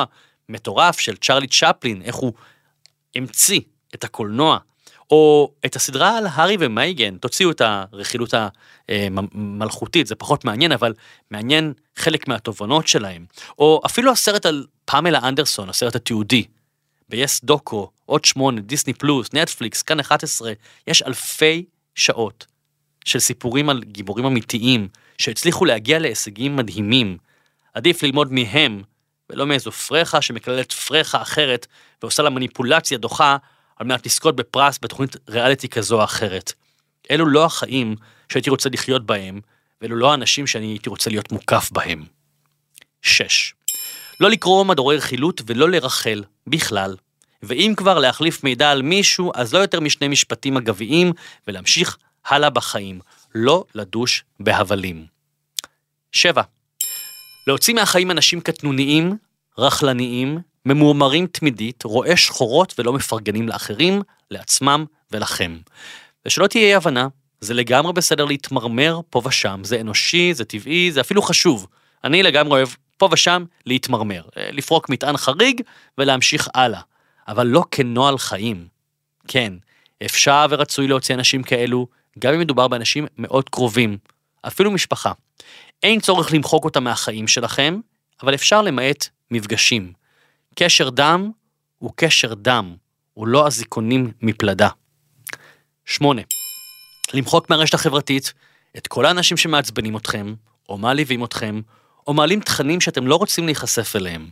המטורף 0.49 0.99
של 0.99 1.17
צ'רלי 1.17 1.47
צ'פלין, 1.47 2.03
איך 2.03 2.15
הוא 2.17 2.33
המציא 3.15 3.61
את 3.95 4.05
הקולנוע, 4.05 4.59
או 5.11 5.53
את 5.67 5.77
הסדרה 5.77 6.19
על 6.19 6.27
הארי 6.27 6.57
ומייגן, 6.61 7.17
תוציאו 7.17 7.51
את 7.51 7.61
הרכילות 7.65 8.35
המלכותית, 8.89 10.07
זה 10.07 10.15
פחות 10.15 10.45
מעניין, 10.45 10.73
אבל 10.73 10.95
מעניין 11.31 11.73
חלק 11.97 12.29
מהתובנות 12.29 12.89
שלהם. 12.89 13.27
או 13.59 13.83
אפילו 13.87 14.13
הסרט 14.13 14.47
על 14.47 14.67
פמלה 14.85 15.19
אנדרסון, 15.29 15.69
הסרט 15.69 15.97
התיעודי, 15.97 16.45
ב-yes 17.09 17.41
דוקו, 17.45 17.91
עוד 18.07 18.25
שמונה, 18.25 18.61
דיסני 18.61 18.93
פלוס, 18.93 19.29
נטפליקס, 19.33 19.83
כאן 19.83 20.01
11, 20.01 20.53
יש 20.87 21.03
אלפי 21.03 21.65
שעות 21.95 22.47
של 23.05 23.19
סיפורים 23.19 23.69
על 23.69 23.83
גיבורים 23.83 24.27
אמיתיים 24.27 24.89
שהצליחו 25.19 25.65
להגיע 25.65 25.99
להישגים 25.99 26.57
מדהימים. 26.57 27.17
עדיף 27.75 28.03
ללמוד 28.03 28.33
מהם, 28.33 28.83
ולא 29.31 29.47
מאיזו 29.47 29.73
פרחה 29.73 30.23
שמקללת 30.23 30.73
פרחה 30.73 31.23
אחרת 31.23 31.67
ועושה 32.03 32.23
לה 32.23 32.31
מניפולציה 32.31 32.99
דוחה 32.99 33.37
על 33.77 33.87
מנת 33.87 34.07
לזכות 34.07 34.37
בפרס 34.37 34.79
בתוכנית 34.83 35.17
ריאליטי 35.29 35.69
כזו 35.69 35.99
או 35.99 36.05
אחרת. 36.05 36.53
אלו 37.11 37.27
לא 37.27 37.45
החיים 37.45 37.97
שהייתי 38.29 38.51
רוצה 38.51 38.69
לחיות 38.69 39.07
בהם, 39.07 39.41
ואלו 39.81 39.97
לא 39.97 40.11
האנשים 40.11 40.47
שאני 40.47 40.67
הייתי 40.67 40.91
רוצה 40.91 41.11
להיות 41.11 41.33
מוקף 41.33 41.71
בהם. 41.73 42.05
6. 43.03 43.55
לא 44.21 44.31
לקרוא 44.31 44.65
מדורי 44.65 44.97
רכילות 44.97 45.41
ולא 45.47 45.71
לרחל, 45.71 46.25
בכלל. 46.47 46.97
ואם 47.43 47.75
כבר 47.77 47.99
להחליף 47.99 48.45
מידע 48.45 48.71
על 48.71 48.83
מישהו, 48.83 49.33
אז 49.35 49.55
לא 49.55 49.59
יותר 49.59 49.81
משני 49.81 50.09
משפטים 50.09 50.57
אגביים, 50.57 51.13
ולהמשיך 51.47 51.97
הלאה 52.27 52.51
בחיים. 52.51 53.01
לא 53.35 53.65
לדוש 53.75 54.25
בהבלים. 54.41 55.07
7. 56.13 56.43
להוציא 57.47 57.75
מהחיים 57.75 58.11
אנשים 58.11 58.41
קטנוניים, 58.41 59.17
רכלניים, 59.59 60.39
ממורמרים 60.67 61.27
תמידית, 61.27 61.85
רואי 61.85 62.17
שחורות 62.17 62.75
ולא 62.79 62.93
מפרגנים 62.93 63.49
לאחרים, 63.49 64.03
לעצמם 64.31 64.85
ולכם. 65.11 65.59
ושלא 66.27 66.47
תהיה 66.47 66.65
אי 66.65 66.75
הבנה, 66.75 67.09
זה 67.41 67.55
לגמרי 67.55 67.93
בסדר 67.93 68.25
להתמרמר 68.25 69.01
פה 69.11 69.23
ושם, 69.25 69.61
זה 69.65 69.81
אנושי, 69.81 70.35
זה 70.35 70.45
טבעי, 70.45 70.93
זה 70.93 71.01
אפילו 71.01 71.23
חשוב. 71.23 71.67
אני 72.05 72.23
לגמרי 72.23 72.53
אוהב 72.53 72.69
פה 72.99 73.09
ושם 73.13 73.45
להתמרמר, 73.67 74.23
אה, 74.37 74.49
לפרוק 74.53 74.89
מטען 74.89 75.17
חריג 75.17 75.61
ולהמשיך 75.99 76.49
הלאה, 76.55 76.81
אבל 77.29 77.47
לא 77.47 77.65
כנוהל 77.71 78.19
חיים. 78.19 78.67
כן, 79.29 79.53
אפשר 80.05 80.47
ורצוי 80.51 80.87
להוציא 80.87 81.15
אנשים 81.15 81.43
כאלו, 81.43 81.87
גם 82.19 82.35
אם 82.35 82.41
מדובר 82.41 82.69
באנשים 82.69 83.07
מאוד 83.19 83.49
קרובים, 83.49 83.99
אפילו 84.47 84.71
משפחה. 84.71 85.13
אין 85.83 86.01
צורך 86.01 86.33
למחוק 86.33 86.65
אותם 86.65 86.85
מהחיים 86.85 87.29
שלכם, 87.29 87.81
אבל 88.23 88.35
אפשר 88.35 88.63
למעט 88.63 89.09
מפגשים. 89.31 89.93
קשר 90.59 90.91
דם 90.91 91.31
הוא 91.79 91.91
קשר 91.97 92.35
דם, 92.35 92.77
הוא 93.15 93.27
לא 93.27 93.47
אזיקונים 93.47 94.13
מפלדה. 94.23 94.69
8. 95.85 96.23
למחוק 97.15 97.51
מהרשת 97.51 97.75
החברתית 97.75 98.33
את 98.77 98.87
כל 98.87 99.07
האנשים 99.07 99.37
שמעצבנים 99.37 99.97
אתכם, 99.97 100.35
או 100.69 100.79
מעליבים 100.79 101.25
אתכם, 101.25 101.61
או 102.07 102.15
מעלים 102.15 102.41
תכנים 102.41 102.81
שאתם 102.81 103.07
לא 103.07 103.17
רוצים 103.17 103.47
להיחשף 103.47 103.97
אליהם. 103.97 104.31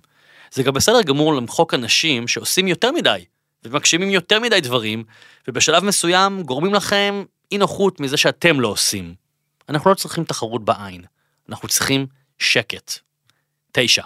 זה 0.52 0.62
גם 0.62 0.75
בסדר 0.75 1.02
גמור 1.02 1.35
למחוק 1.35 1.75
אנשים 1.75 2.28
שעושים 2.28 2.69
יותר 2.69 2.93
מדי, 2.93 3.25
ומגשימים 3.64 4.11
יותר 4.11 4.40
מדי 4.40 4.61
דברים, 4.61 5.04
ובשלב 5.49 5.85
מסוים 5.85 6.43
גורמים 6.43 6.75
לכם 6.75 7.25
אי 7.52 7.59
נוחות 7.59 8.00
מזה 8.00 8.16
שאתם 8.16 8.61
לא 8.61 8.69
עושים. 8.69 9.14
אנחנו 9.69 9.90
לא 9.90 9.95
צריכים 9.95 10.25
תחרות 10.25 10.64
בעין, 10.64 11.04
אנחנו 11.49 11.69
צריכים 11.69 12.07
שקט. 12.38 12.99
9. 13.73 14.02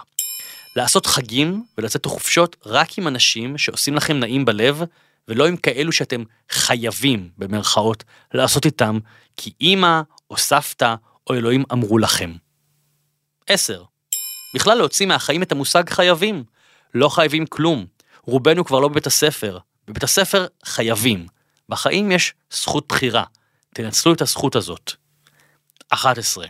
לעשות 0.79 1.05
חגים 1.05 1.63
ולצאת 1.77 2.05
לחופשות 2.05 2.55
רק 2.65 2.97
עם 2.97 3.07
אנשים 3.07 3.57
שעושים 3.57 3.95
לכם 3.95 4.19
נעים 4.19 4.45
בלב, 4.45 4.81
ולא 5.27 5.47
עם 5.47 5.57
כאלו 5.57 5.91
שאתם 5.91 6.23
חייבים, 6.51 7.29
במרכאות, 7.37 8.03
לעשות 8.33 8.65
איתם, 8.65 8.99
כי 9.37 9.53
אימא 9.61 10.01
או 10.31 10.37
סבתא 10.37 10.95
או 11.27 11.35
אלוהים 11.35 11.63
אמרו 11.71 11.97
לכם. 11.97 12.33
10. 13.47 13.83
בכלל 14.55 14.77
להוציא 14.77 15.05
מהחיים 15.05 15.43
את 15.43 15.51
המושג 15.51 15.89
חייבים. 15.89 16.43
לא 16.93 17.09
חייבים 17.09 17.45
כלום. 17.45 17.85
רובנו 18.23 18.65
כבר 18.65 18.79
לא 18.79 18.87
בבית 18.87 19.07
הספר. 19.07 19.57
בבית 19.87 20.03
הספר 20.03 20.47
חייבים. 20.65 21.27
בחיים 21.69 22.11
יש 22.11 22.33
זכות 22.51 22.87
בחירה. 22.87 23.23
תנצלו 23.73 24.13
את 24.13 24.21
הזכות 24.21 24.55
הזאת. 24.55 24.93
11. 25.89 26.45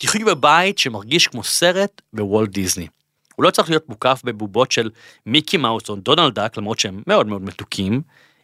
תחיו 0.00 0.26
בבית 0.26 0.78
שמרגיש 0.78 1.26
כמו 1.26 1.44
סרט 1.44 2.02
בוולט 2.12 2.50
דיסני. 2.50 2.88
הוא 3.36 3.44
לא 3.44 3.50
צריך 3.50 3.70
להיות 3.70 3.88
מוקף 3.88 4.20
בבובות 4.24 4.72
של 4.72 4.90
מיקי 5.26 5.56
מאוס 5.56 5.88
או 5.88 5.96
דונלד 5.96 6.34
דאק, 6.34 6.56
למרות 6.56 6.78
שהם 6.78 7.02
מאוד 7.06 7.26
מאוד 7.26 7.42
מתוקים, 7.42 8.02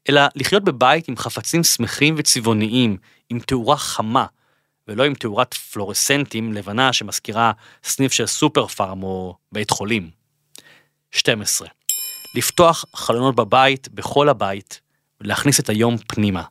אלא 0.08 0.22
לחיות 0.34 0.64
בבית 0.64 1.08
עם 1.08 1.16
חפצים 1.16 1.64
שמחים 1.64 2.14
וצבעוניים, 2.18 2.96
עם 3.30 3.38
תאורה 3.38 3.76
חמה, 3.76 4.26
ולא 4.88 5.04
עם 5.04 5.14
תאורת 5.14 5.54
פלורסנטים 5.54 6.52
לבנה 6.52 6.92
שמזכירה 6.92 7.52
סניף 7.84 8.12
של 8.12 8.26
סופר 8.26 8.66
פארם 8.66 9.02
או 9.02 9.37
בית 9.52 9.70
חולים. 9.70 10.11
12. 11.11 11.68
לפתוח 12.34 12.84
חלונות 12.94 13.37
בבית, 13.37 13.88
בכל 13.88 14.28
הבית, 14.28 14.80
ולהכניס 15.20 15.61
את 15.61 15.68
היום 15.68 15.96
פנימה, 15.99 16.42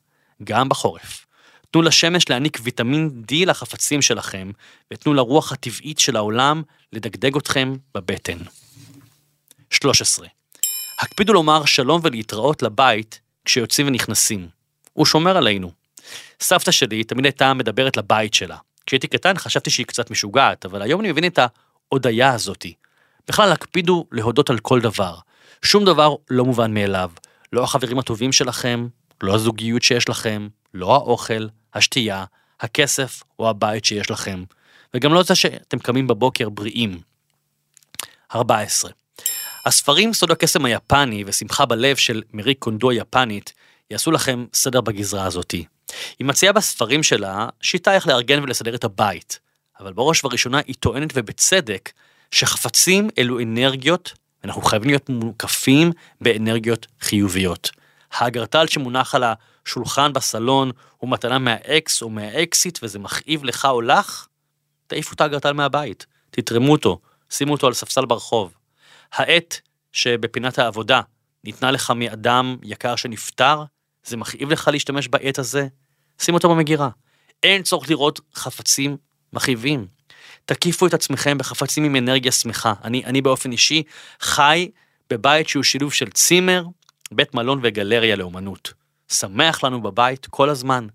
גם 0.43 0.69
בחורף. 0.69 1.25
תנו 1.71 1.81
לשמש 1.81 2.29
להעניק 2.29 2.59
ויטמין 2.63 3.23
D 3.31 3.45
לחפצים 3.45 4.01
שלכם, 4.01 4.51
ותנו 4.93 5.13
לרוח 5.13 5.51
הטבעית 5.51 5.99
של 5.99 6.15
העולם 6.15 6.63
לדגדג 6.93 7.37
אתכם 7.37 7.73
בבטן. 7.95 8.37
13. 9.69 10.27
הקפידו 10.99 11.33
לומר 11.33 11.65
שלום 11.65 12.01
ולהתראות 12.03 12.63
לבית 12.63 13.19
כשיוצאים 13.45 13.87
ונכנסים. 13.87 14.47
הוא 14.93 15.05
שומר 15.05 15.37
עלינו. 15.37 15.71
סבתא 16.41 16.71
שלי 16.71 17.03
תמיד 17.03 17.25
הייתה 17.25 17.53
מדברת 17.53 17.97
לבית 17.97 18.33
שלה. 18.33 18.57
כשהייתי 18.85 19.07
קטן 19.07 19.37
חשבתי 19.37 19.69
שהיא 19.69 19.85
קצת 19.85 20.11
משוגעת, 20.11 20.65
אבל 20.65 20.81
היום 20.81 21.01
אני 21.01 21.11
מבין 21.11 21.25
את 21.25 21.39
ההודיה 21.91 22.33
הזאתי. 22.33 22.73
בכלל, 23.27 23.51
הקפידו 23.51 24.05
להודות 24.11 24.49
על 24.49 24.59
כל 24.59 24.81
דבר. 24.81 25.15
שום 25.65 25.85
דבר 25.85 26.15
לא 26.29 26.45
מובן 26.45 26.73
מאליו. 26.73 27.11
לא 27.53 27.63
החברים 27.63 27.99
הטובים 27.99 28.31
שלכם, 28.31 28.87
לא 29.23 29.35
הזוגיות 29.35 29.83
שיש 29.83 30.09
לכם, 30.09 30.47
לא 30.73 30.95
האוכל, 30.95 31.47
השתייה, 31.73 32.25
הכסף 32.59 33.23
או 33.39 33.49
הבית 33.49 33.85
שיש 33.85 34.11
לכם. 34.11 34.43
וגם 34.93 35.13
לא 35.13 35.23
זה 35.23 35.35
שאתם 35.35 35.79
קמים 35.79 36.07
בבוקר 36.07 36.49
בריאים. 36.49 36.99
14. 38.35 38.91
הספרים 39.65 40.13
סוד 40.13 40.31
הקסם 40.31 40.65
היפני 40.65 41.23
ושמחה 41.27 41.65
בלב 41.65 41.95
של 41.95 42.21
מרי 42.33 42.53
קונדו 42.53 42.89
היפנית 42.89 43.53
יעשו 43.91 44.11
לכם 44.11 44.45
סדר 44.53 44.81
בגזרה 44.81 45.25
הזאתי. 45.25 45.65
היא 46.19 46.27
מציעה 46.27 46.53
בספרים 46.53 47.03
שלה 47.03 47.47
שיטה 47.61 47.93
איך 47.93 48.07
לארגן 48.07 48.43
ולסדר 48.43 48.75
את 48.75 48.83
הבית, 48.83 49.39
אבל 49.79 49.93
בראש 49.93 50.23
ובראשונה 50.23 50.59
היא 50.67 50.75
טוענת 50.79 51.09
ובצדק 51.13 51.91
שחפצים 52.31 53.09
אלו 53.17 53.39
אנרגיות, 53.39 54.13
ואנחנו 54.43 54.61
חייבים 54.61 54.89
להיות 54.89 55.09
מוקפים 55.09 55.91
באנרגיות 56.21 56.87
חיוביות. 57.01 57.69
האגרטל 58.11 58.67
שמונח 58.67 59.15
על 59.15 59.23
השולחן 59.67 60.13
בסלון 60.13 60.71
הוא 60.97 61.09
מתנה 61.09 61.39
מהאקס 61.39 62.01
או 62.01 62.09
מהאקסיט 62.09 62.79
וזה 62.83 62.99
מכאיב 62.99 63.43
לך 63.43 63.65
או 63.65 63.81
לך, 63.81 64.27
תעיפו 64.87 65.15
את 65.15 65.21
האגרטל 65.21 65.53
מהבית, 65.53 66.05
תתרמו 66.31 66.71
אותו, 66.71 66.99
שימו 67.29 67.51
אותו 67.51 67.67
על 67.67 67.73
ספסל 67.73 68.05
ברחוב. 68.05 68.53
העט 69.13 69.59
שבפינת 69.91 70.59
העבודה 70.59 71.01
ניתנה 71.43 71.71
לך 71.71 71.91
מאדם 71.95 72.57
יקר 72.63 72.95
שנפטר, 72.95 73.63
זה 74.03 74.17
מכאיב 74.17 74.51
לך 74.51 74.67
להשתמש 74.73 75.07
בעט 75.07 75.39
הזה, 75.39 75.67
שים 76.21 76.33
אותו 76.33 76.49
במגירה. 76.49 76.89
אין 77.43 77.63
צורך 77.63 77.89
לראות 77.89 78.19
חפצים 78.35 78.97
מכאיבים. 79.33 79.87
תקיפו 80.45 80.87
את 80.87 80.93
עצמכם 80.93 81.37
בחפצים 81.37 81.83
עם 81.83 81.95
אנרגיה 81.95 82.31
שמחה. 82.31 82.73
אני, 82.83 83.05
אני 83.05 83.21
באופן 83.21 83.51
אישי 83.51 83.83
חי 84.19 84.69
בבית 85.09 85.49
שהוא 85.49 85.63
שילוב 85.63 85.93
של 85.93 86.09
צימר, 86.09 86.65
בית 87.11 87.33
מלון 87.33 87.59
וגלריה 87.63 88.15
לאומנות. 88.15 88.73
שמח 89.11 89.63
לנו 89.63 89.81
בבית 89.81 90.27
כל 90.29 90.49
הזמן. 90.49 90.87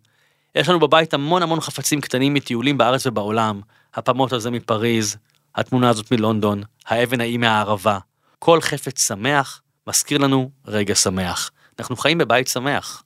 יש 0.54 0.68
לנו 0.68 0.80
בבית 0.80 1.14
המון 1.14 1.42
המון 1.42 1.61
חפצים 1.61 2.00
קטנים 2.00 2.35
מטיולים 2.35 2.78
בארץ 2.78 3.06
ובעולם. 3.06 3.61
הפמות 3.94 4.32
הזה 4.32 4.50
מפריז, 4.50 5.16
התמונה 5.54 5.88
הזאת 5.90 6.12
מלונדון, 6.12 6.62
האבן 6.87 7.20
ההיא 7.20 7.38
מהערבה. 7.38 7.99
כל 8.38 8.61
חפץ 8.61 9.08
שמח 9.08 9.62
מזכיר 9.87 10.18
לנו 10.18 10.50
רגע 10.66 10.94
שמח. 10.94 11.50
אנחנו 11.78 11.96
חיים 11.96 12.18
בבית 12.18 12.49
שמח. 12.49 13.02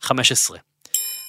15. 0.00 0.58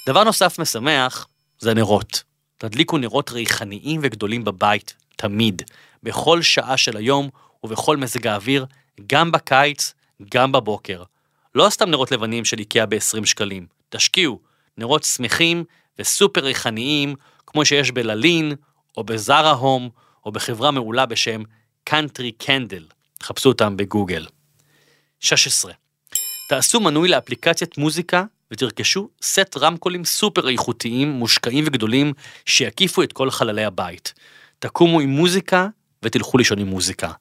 דבר 0.08 0.24
נוסף 0.24 0.60
משמח 0.60 1.28
זה 1.60 1.74
נרות. 1.74 2.24
תדליקו 2.58 2.98
נרות 2.98 3.32
ריחניים 3.32 4.00
וגדולים 4.04 4.44
בבית, 4.44 4.94
תמיד, 5.16 5.62
בכל 6.04 6.42
שעה 6.42 6.78
של 6.78 6.98
היום 6.98 7.30
ובכל 7.64 7.98
מזג 7.98 8.28
האוויר, 8.28 8.66
גם 9.08 9.32
בקיץ, 9.32 9.94
גם 10.34 10.52
בבוקר. 10.52 11.04
לא 11.56 11.70
סתם 11.70 11.90
נרות 11.90 12.12
לבנים 12.12 12.46
של 12.46 12.60
איקאה 12.60 12.86
ב-20 12.86 13.26
שקלים, 13.26 13.68
תשקיעו, 13.90 14.40
נרות 14.78 15.04
שמחים 15.04 15.64
וסופר 16.00 16.42
ריחניים, 16.42 17.16
כמו 17.48 17.66
שיש 17.66 17.92
בללין, 17.92 18.54
או 18.98 19.04
בזארה 19.04 19.52
הום, 19.52 19.90
או 20.26 20.32
בחברה 20.32 20.72
מעולה 20.72 21.06
בשם 21.06 21.44
Country 21.84 22.32
Candle. 22.32 22.86
חפשו 23.24 23.50
אותם 23.50 23.78
בגוגל. 23.78 24.26
16. 25.20 25.74
תעשו 26.50 26.80
מנוי 26.80 27.10
לאפליקציית 27.10 27.78
מוזיקה 27.78 28.24
ותרכשו 28.52 29.10
סט 29.22 29.58
רמקולים 29.58 30.06
סופר 30.06 30.50
איכותיים, 30.50 31.10
מושקעים 31.10 31.64
וגדולים, 31.68 32.14
שיקיפו 32.46 33.04
את 33.04 33.14
כל 33.14 33.32
חללי 33.32 33.66
הבית. 33.66 34.14
תקומו 34.60 35.00
עם 35.00 35.10
מוזיקה 35.10 35.68
ותלכו 36.04 36.38
לישון 36.38 36.60
עם 36.60 36.68
מוזיקה. 36.68 37.12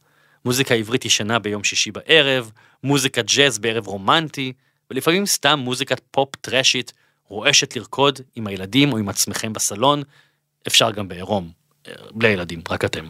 מוזיקה 0.45 0.75
עברית 0.75 1.05
ישנה 1.05 1.39
ביום 1.39 1.65
שישי 1.65 1.91
בערב, 1.91 2.51
מוזיקת 2.85 3.25
ג'אז 3.37 3.59
בערב 3.59 3.87
רומנטי, 3.87 4.53
ולפעמים 4.91 5.27
סתם 5.27 5.59
מוזיקת 5.59 6.01
פופ 6.11 6.37
טראשית 6.37 6.93
רועשת 7.25 7.77
לרקוד 7.77 8.21
עם 8.37 8.47
הילדים 8.47 8.93
או 8.93 8.99
עם 8.99 9.09
עצמכם 9.09 9.53
בסלון, 9.53 10.03
אפשר 10.67 10.91
גם 10.91 11.09
בעירום, 11.09 11.51
בלי 12.11 12.29
ילדים, 12.29 12.63
רק 12.71 12.85
אתם. 12.85 13.09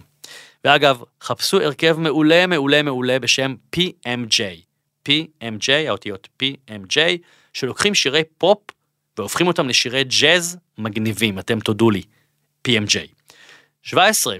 ואגב, 0.65 1.03
חפשו 1.21 1.61
הרכב 1.61 1.97
מעולה 1.99 2.47
מעולה 2.47 2.83
מעולה 2.83 3.19
בשם 3.19 3.55
PMJ. 3.77 4.41
PMJ, 5.09 5.73
האותיות 5.89 6.29
PMJ, 6.43 6.97
שלוקחים 7.53 7.95
שירי 7.95 8.23
פופ 8.39 8.59
והופכים 9.19 9.47
אותם 9.47 9.69
לשירי 9.69 10.05
ג'אז 10.05 10.59
מגניבים, 10.79 11.39
אתם 11.39 11.61
תודו 11.61 11.91
לי, 11.91 12.03
PMJ. 12.69 12.97
17. 13.83 14.37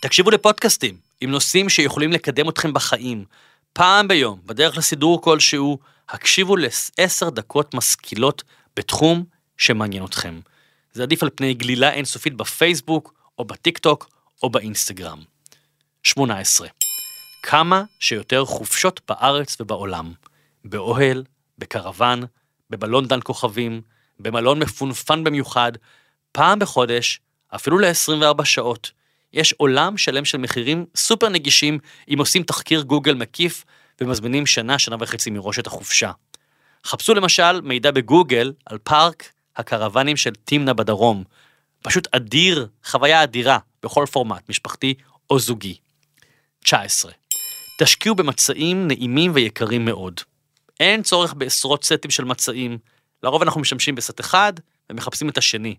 תקשיבו 0.00 0.30
לפודקאסטים 0.30 1.03
עם 1.24 1.30
נושאים 1.30 1.68
שיכולים 1.68 2.12
לקדם 2.12 2.48
אתכם 2.48 2.72
בחיים. 2.72 3.24
פעם 3.72 4.08
ביום, 4.08 4.40
בדרך 4.46 4.76
לסידור 4.76 5.22
כלשהו, 5.22 5.78
הקשיבו 6.08 6.56
לעשר 6.56 7.30
דקות 7.30 7.74
משכילות 7.74 8.42
בתחום 8.76 9.24
שמעניין 9.58 10.04
אתכם. 10.04 10.40
זה 10.92 11.02
עדיף 11.02 11.22
על 11.22 11.30
פני 11.34 11.54
גלילה 11.54 11.92
אינסופית 11.92 12.34
בפייסבוק, 12.34 13.14
או 13.38 13.44
בטיק 13.44 13.78
טוק, 13.78 14.08
או 14.42 14.50
באינסטגרם. 14.50 15.18
18. 16.02 16.68
כמה 17.42 17.84
שיותר 18.00 18.44
חופשות 18.44 19.00
בארץ 19.08 19.60
ובעולם. 19.60 20.12
באוהל, 20.64 21.24
בקרוון, 21.58 22.24
בבלון 22.70 23.08
דן 23.08 23.20
כוכבים, 23.24 23.82
במלון 24.20 24.58
מפונפן 24.58 25.24
במיוחד, 25.24 25.72
פעם 26.32 26.58
בחודש, 26.58 27.20
אפילו 27.54 27.78
ל-24 27.78 28.44
שעות. 28.44 28.90
יש 29.34 29.52
עולם 29.52 29.96
שלם 29.96 30.24
של 30.24 30.38
מחירים 30.38 30.86
סופר 30.96 31.28
נגישים 31.28 31.78
אם 32.08 32.18
עושים 32.18 32.42
תחקיר 32.42 32.82
גוגל 32.82 33.14
מקיף 33.14 33.64
ומזמינים 34.00 34.46
שנה, 34.46 34.78
שנה 34.78 34.96
וחצי 35.00 35.30
מראש 35.30 35.58
את 35.58 35.66
החופשה. 35.66 36.10
חפשו 36.86 37.14
למשל 37.14 37.60
מידע 37.60 37.90
בגוגל 37.90 38.52
על 38.66 38.78
פארק 38.78 39.32
הקרוונים 39.56 40.16
של 40.16 40.30
תמנה 40.44 40.74
בדרום. 40.74 41.24
פשוט 41.82 42.08
אדיר, 42.14 42.68
חוויה 42.84 43.22
אדירה, 43.22 43.58
בכל 43.82 44.06
פורמט, 44.12 44.48
משפחתי 44.48 44.94
או 45.30 45.38
זוגי. 45.38 45.76
19. 46.64 47.12
תשקיעו 47.78 48.14
במצעים 48.14 48.88
נעימים 48.88 49.30
ויקרים 49.34 49.84
מאוד. 49.84 50.20
אין 50.80 51.02
צורך 51.02 51.34
בעשרות 51.34 51.84
סטים 51.84 52.10
של 52.10 52.24
מצעים, 52.24 52.78
לרוב 53.22 53.42
אנחנו 53.42 53.60
משתמשים 53.60 53.94
בסט 53.94 54.20
אחד 54.20 54.52
ומחפשים 54.90 55.28
את 55.28 55.38
השני. 55.38 55.74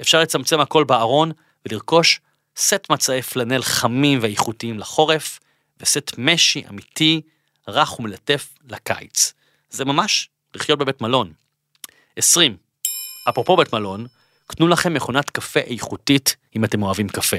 אפשר 0.00 0.20
לצמצם 0.20 0.60
הכל 0.60 0.84
בארון 0.84 1.32
ולרכוש 1.68 2.20
סט 2.56 2.90
מצעי 2.90 3.22
פלנל 3.22 3.62
חמים 3.62 4.18
ואיכותיים 4.22 4.78
לחורף, 4.78 5.40
וסט 5.80 6.14
משי 6.18 6.62
אמיתי, 6.70 7.20
רך 7.68 8.00
ומלטף 8.00 8.54
לקיץ. 8.70 9.32
זה 9.70 9.84
ממש 9.84 10.28
לחיות 10.54 10.78
בבית 10.78 11.00
מלון. 11.00 11.32
20. 12.16 12.56
אפרופו 13.28 13.56
בית 13.56 13.74
מלון, 13.74 14.06
קנו 14.46 14.68
לכם 14.68 14.94
מכונת 14.94 15.30
קפה 15.30 15.60
איכותית 15.60 16.36
אם 16.56 16.64
אתם 16.64 16.82
אוהבים 16.82 17.08
קפה. 17.08 17.36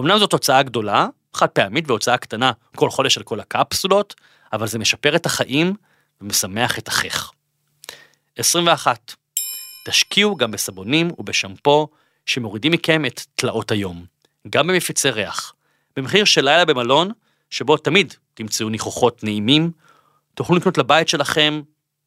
אמנם 0.00 0.18
זאת 0.18 0.32
הוצאה 0.32 0.62
גדולה, 0.62 1.06
חד 1.34 1.46
פעמית 1.46 1.84
והוצאה 1.90 2.18
קטנה 2.18 2.52
כל 2.76 2.90
חודש 2.90 3.16
על 3.16 3.22
כל 3.22 3.40
הקפסולות, 3.40 4.14
אבל 4.52 4.66
זה 4.66 4.78
משפר 4.78 5.16
את 5.16 5.26
החיים 5.26 5.74
ומשמח 6.20 6.78
את 6.78 6.88
אחיך. 6.88 7.30
21. 8.36 9.14
תשקיעו 9.86 10.36
גם 10.36 10.50
בסבונים 10.50 11.10
ובשמפו 11.18 11.88
שמורידים 12.26 12.72
מכם 12.72 13.06
את 13.06 13.20
תלאות 13.34 13.70
היום, 13.70 14.04
גם 14.50 14.66
במפיצי 14.66 15.10
ריח. 15.10 15.54
במחיר 15.96 16.24
של 16.24 16.44
לילה 16.44 16.64
במלון, 16.64 17.10
שבו 17.50 17.76
תמיד 17.76 18.14
תמצאו 18.34 18.68
ניחוחות 18.68 19.24
נעימים, 19.24 19.70
תוכלו 20.34 20.56
לקנות 20.56 20.78
לבית 20.78 21.08
שלכם 21.08 21.62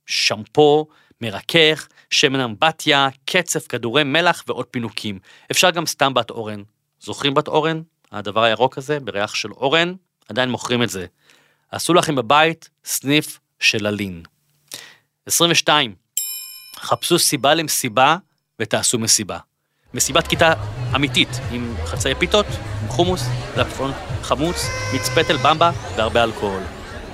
שמפו, 0.06 0.88
מרכך, 1.22 1.88
שמן 2.10 2.40
אמבטיה, 2.40 3.08
קצף, 3.26 3.68
כדורי 3.68 4.04
מלח 4.04 4.44
ועוד 4.48 4.66
פינוקים. 4.66 5.20
אפשר 5.52 5.70
גם 5.70 5.86
סתם 5.86 6.14
בת 6.14 6.30
אורן. 6.30 6.64
זוכרים 7.02 7.34
בת 7.34 7.48
אורן? 7.48 7.82
הדבר 8.12 8.44
הירוק 8.44 8.78
הזה, 8.78 9.00
בריח 9.00 9.36
של 9.36 9.52
אורן, 9.52 9.94
עדיין 10.30 10.50
מוכרים 10.50 10.84
את 10.84 10.90
זה. 10.90 11.06
עשו 11.72 11.94
לכם 11.94 12.16
בבית 12.16 12.70
סניף 12.86 13.40
של 13.60 13.86
הלין. 13.86 14.24
22. 15.26 15.96
חפשו 16.76 17.20
סיבה 17.20 17.54
למסיבה 17.54 18.18
ותעשו 18.60 19.00
מסיבה. 19.00 19.38
מסיבת 19.96 20.28
כיתה 20.28 20.54
אמיתית, 20.96 21.30
עם 21.52 21.74
חצאי 21.86 22.16
פיתות, 22.16 22.46
עם 22.82 22.88
חומוס, 22.88 23.24
דפון 23.58 23.92
חמוץ, 24.22 24.66
מיץ 24.94 25.10
פטל 25.10 25.38
במבה 25.38 25.72
והרבה 25.96 26.24
אלכוהול. 26.24 26.62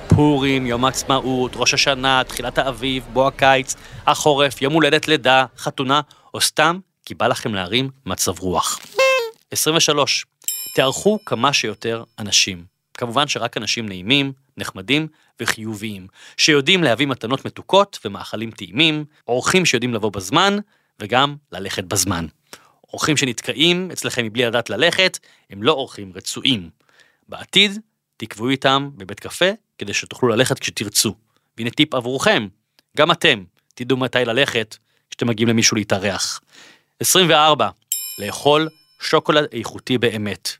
פורים, 0.08 0.66
יום 0.66 0.84
העצמאות, 0.84 1.52
ראש 1.56 1.74
השנה, 1.74 2.22
תחילת 2.28 2.58
האביב, 2.58 3.04
בוא 3.12 3.28
הקיץ, 3.28 3.74
החורף, 4.06 4.62
יום 4.62 4.72
הולדת 4.72 5.08
לידה, 5.08 5.46
חתונה, 5.56 6.00
או 6.34 6.40
סתם 6.40 6.78
כי 7.06 7.14
בא 7.14 7.26
לכם 7.26 7.54
להרים 7.54 7.90
מצב 8.06 8.38
רוח. 8.38 8.78
23. 9.50 10.26
תארחו 10.76 11.18
כמה 11.26 11.52
שיותר 11.52 12.04
אנשים. 12.18 12.64
כמובן 12.94 13.28
שרק 13.28 13.56
אנשים 13.56 13.88
נעימים, 13.88 14.32
נחמדים 14.56 15.06
וחיוביים, 15.40 16.06
שיודעים 16.36 16.82
להביא 16.82 17.06
מתנות 17.06 17.44
מתוקות 17.44 17.98
ומאכלים 18.04 18.50
טעימים, 18.50 19.04
אורחים 19.28 19.66
שיודעים 19.66 19.94
לבוא 19.94 20.12
בזמן, 20.12 20.58
וגם 21.00 21.36
ללכת 21.52 21.84
בזמן. 21.84 22.26
אורחים 22.92 23.16
שנתקעים 23.16 23.90
אצלכם 23.90 24.24
מבלי 24.24 24.44
לדעת 24.44 24.70
ללכת, 24.70 25.18
הם 25.50 25.62
לא 25.62 25.72
אורחים 25.72 26.12
רצויים. 26.14 26.70
בעתיד, 27.28 27.78
תקבעו 28.16 28.48
איתם 28.48 28.90
בבית 28.96 29.20
קפה, 29.20 29.50
כדי 29.78 29.94
שתוכלו 29.94 30.28
ללכת 30.28 30.58
כשתרצו. 30.58 31.14
והנה 31.58 31.70
טיפ 31.70 31.94
עבורכם, 31.94 32.48
גם 32.96 33.10
אתם, 33.10 33.44
תדעו 33.74 33.96
מתי 33.96 34.24
ללכת 34.24 34.76
כשאתם 35.10 35.26
מגיעים 35.26 35.48
למישהו 35.48 35.76
להתארח. 35.76 36.40
24. 37.00 37.68
לאכול 38.18 38.68
שוקולד 39.00 39.44
איכותי 39.52 39.98
באמת. 39.98 40.50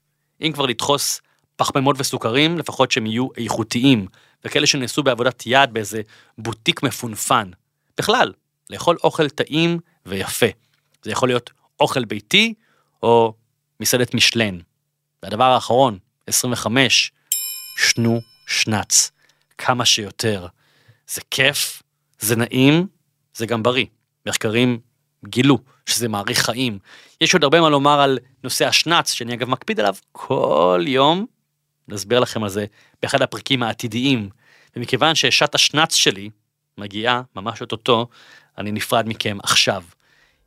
אם 0.43 0.53
כבר 0.53 0.67
לדחוס 0.67 1.21
פחמימות 1.57 1.97
וסוכרים, 1.99 2.59
לפחות 2.59 2.91
שהם 2.91 3.07
יהיו 3.07 3.29
איכותיים, 3.37 4.07
וכאלה 4.45 4.67
שנעשו 4.67 5.03
בעבודת 5.03 5.43
יד 5.47 5.73
באיזה 5.73 6.03
בוטיק 6.39 6.83
מפונפן. 6.83 7.51
בכלל, 7.99 8.33
לאכול 8.71 8.97
אוכל 9.05 9.29
טעים 9.29 9.79
ויפה. 10.07 10.47
זה 11.03 11.11
יכול 11.11 11.29
להיות 11.29 11.51
אוכל 11.83 12.05
ביתי 12.05 12.55
או 13.03 13.35
מסעדת 13.81 14.15
משלן. 14.15 14.59
והדבר 15.23 15.45
האחרון, 15.45 15.99
25, 16.27 17.13
שנו 17.77 18.21
שנץ. 18.47 19.11
כמה 19.59 19.85
שיותר. 19.85 20.47
זה 21.09 21.21
כיף, 21.31 21.83
זה 22.19 22.37
נעים, 22.37 22.87
זה 23.35 23.47
גם 23.47 23.63
בריא. 23.63 23.87
מחקרים 24.27 24.79
גילו 25.25 25.59
שזה 25.87 26.09
מאריך 26.09 26.39
חיים. 26.39 26.79
יש 27.21 27.35
עוד 27.35 27.45
הרבה 27.45 27.61
מה 27.61 27.71
לומר 27.71 28.01
על 28.01 28.19
נושא 28.45 28.67
השנץ, 28.67 29.13
שאני 29.13 29.35
אגב 29.35 29.49
מקפיד 29.49 29.81
עליו 29.81 29.95
כל 30.13 30.85
יום, 30.87 31.27
נסביר 31.89 32.21
לכם 32.21 32.43
על 32.43 32.49
זה 32.49 32.67
באחד 33.03 33.23
הפרקים 33.23 33.63
העתידיים. 33.63 34.29
ומכיוון 34.77 35.15
ששעת 35.15 35.55
השנץ 35.55 35.95
שלי 35.95 36.31
מגיעה 36.79 37.23
ממש 37.37 37.61
אוטוטו, 37.61 38.07
אני 38.59 38.73
נפרד 38.73 39.09
מכם 39.09 39.39
עכשיו. 39.43 39.83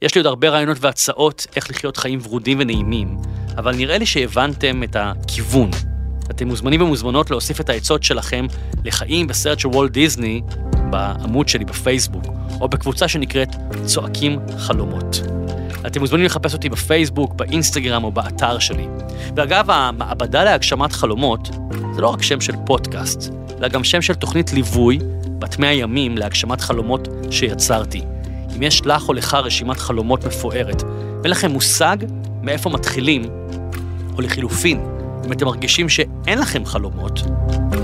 יש 0.02 0.16
לי 0.16 0.20
עוד 0.20 0.26
הרבה 0.26 0.50
רעיונות 0.50 0.78
והצעות 0.80 1.48
איך 1.56 1.70
לחיות 1.70 1.98
חיים 1.98 2.20
ורודים 2.24 2.58
ונעימים, 2.62 3.18
אבל 3.58 3.76
נראה 3.76 3.98
לי 3.98 4.06
שהבנתם 4.06 4.84
את 4.84 4.96
הכיוון. 5.00 5.70
אתם 6.32 6.48
מוזמנים 6.48 6.82
ומוזמנות 6.82 7.32
להוסיף 7.32 7.62
את 7.62 7.70
העצות 7.70 8.04
שלכם 8.04 8.46
לחיים 8.84 9.28
בסרט 9.28 9.60
של 9.60 9.68
וולט 9.68 9.92
דיסני 9.92 10.42
בעמוד 10.90 11.48
שלי 11.48 11.66
בפייסבוק, 11.66 12.26
או 12.62 12.70
בקבוצה 12.70 13.08
שנקראת 13.08 13.50
צועקים 13.86 14.40
חלומות. 14.58 15.22
אתם 15.88 16.00
מוזמנים 16.00 16.26
לחפש 16.26 16.54
אותי 16.54 16.70
בפייסבוק, 16.70 17.34
באינסטגרם 17.34 18.04
או 18.04 18.12
באתר 18.12 18.60
שלי. 18.60 18.88
ואגב, 19.36 19.72
המעבדה 19.72 20.44
להגשמת 20.44 20.94
חלומות 20.94 21.50
זה 21.96 22.02
לא 22.02 22.08
רק 22.08 22.22
שם 22.22 22.42
של 22.42 22.54
פודקאסט, 22.66 23.34
אלא 23.60 23.68
גם 23.68 23.84
שם 23.84 24.02
של 24.02 24.14
תוכנית 24.14 24.54
ליווי 24.54 25.00
בת 25.40 25.60
100 25.60 25.74
ימים 25.74 26.18
להגשמת 26.18 26.62
חלומות 26.62 27.08
שיצרתי. 27.32 28.02
אם 28.58 28.64
יש 28.64 28.86
לך 28.86 29.08
או 29.08 29.14
לך 29.14 29.34
רשימת 29.34 29.80
חלומות 29.80 30.26
מפוארת, 30.26 30.84
ואין 31.20 31.32
לכם 31.32 31.52
מושג 31.52 31.98
מאיפה 32.42 32.70
מתחילים, 32.70 33.24
או 34.18 34.22
לחילופין, 34.22 34.80
אם 35.26 35.32
אתם 35.32 35.46
מרגישים 35.46 35.90
שאין 35.90 36.40
לכם 36.40 36.66
חלומות, 36.66 37.22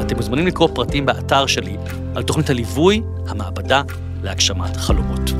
אתם 0.01 0.15
מוזמנים 0.15 0.47
לקרוא 0.47 0.69
פרטים 0.73 1.05
באתר 1.05 1.45
שלי 1.45 1.77
על 2.15 2.23
תוכנית 2.23 2.49
הליווי, 2.49 3.01
המעבדה 3.27 3.81
להגשמת 4.23 4.77
חלומות. 4.77 5.31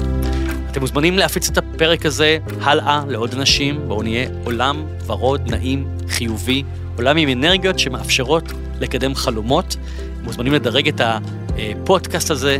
אתם 0.72 0.82
מוזמנים 0.82 1.18
להפיץ 1.18 1.50
את 1.50 1.58
הפרק 1.58 2.06
הזה 2.06 2.38
הלאה 2.62 3.04
לעוד 3.08 3.34
אנשים, 3.34 3.80
בואו 3.88 4.02
נהיה 4.02 4.30
עולם 4.44 4.86
ורוד, 5.06 5.42
נעים, 5.50 5.88
חיובי, 6.10 6.64
עולם 6.98 7.18
עם 7.18 7.30
אנרגיות 7.30 7.80
שמאפשרות 7.80 8.54
לקדם 8.80 9.16
חלומות. 9.16 9.76
מוזמנים 10.24 10.54
לדרג 10.54 10.88
את 10.88 11.02
הפודקאסט 11.04 12.32
הזה, 12.32 12.58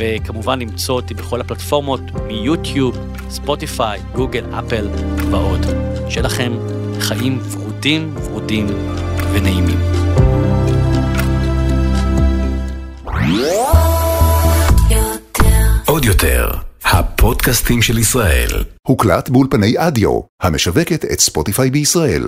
וכמובן 0.00 0.58
למצוא 0.58 0.94
אותי 0.94 1.14
בכל 1.14 1.40
הפלטפורמות, 1.40 2.00
מיוטיוב, 2.26 2.98
ספוטיפיי, 3.30 4.00
גוגל, 4.14 4.44
אפל 4.58 4.88
ועוד. 5.30 5.66
שיהיה 6.08 6.22
לכם 6.22 6.52
חיים 7.00 7.38
ורודים, 7.50 8.14
ורודים 8.16 8.66
ונעימים. 9.32 9.78
עוד 15.86 16.04
יותר, 16.04 16.50
הפודקאסטים 16.84 17.82
של 17.82 17.98
ישראל. 17.98 18.48
הוקלט 18.88 19.28
באולפני 19.28 19.74
אדיו, 19.78 20.20
המשווקת 20.42 21.04
את 21.04 21.20
ספוטיפיי 21.20 21.70
בישראל. 21.70 22.24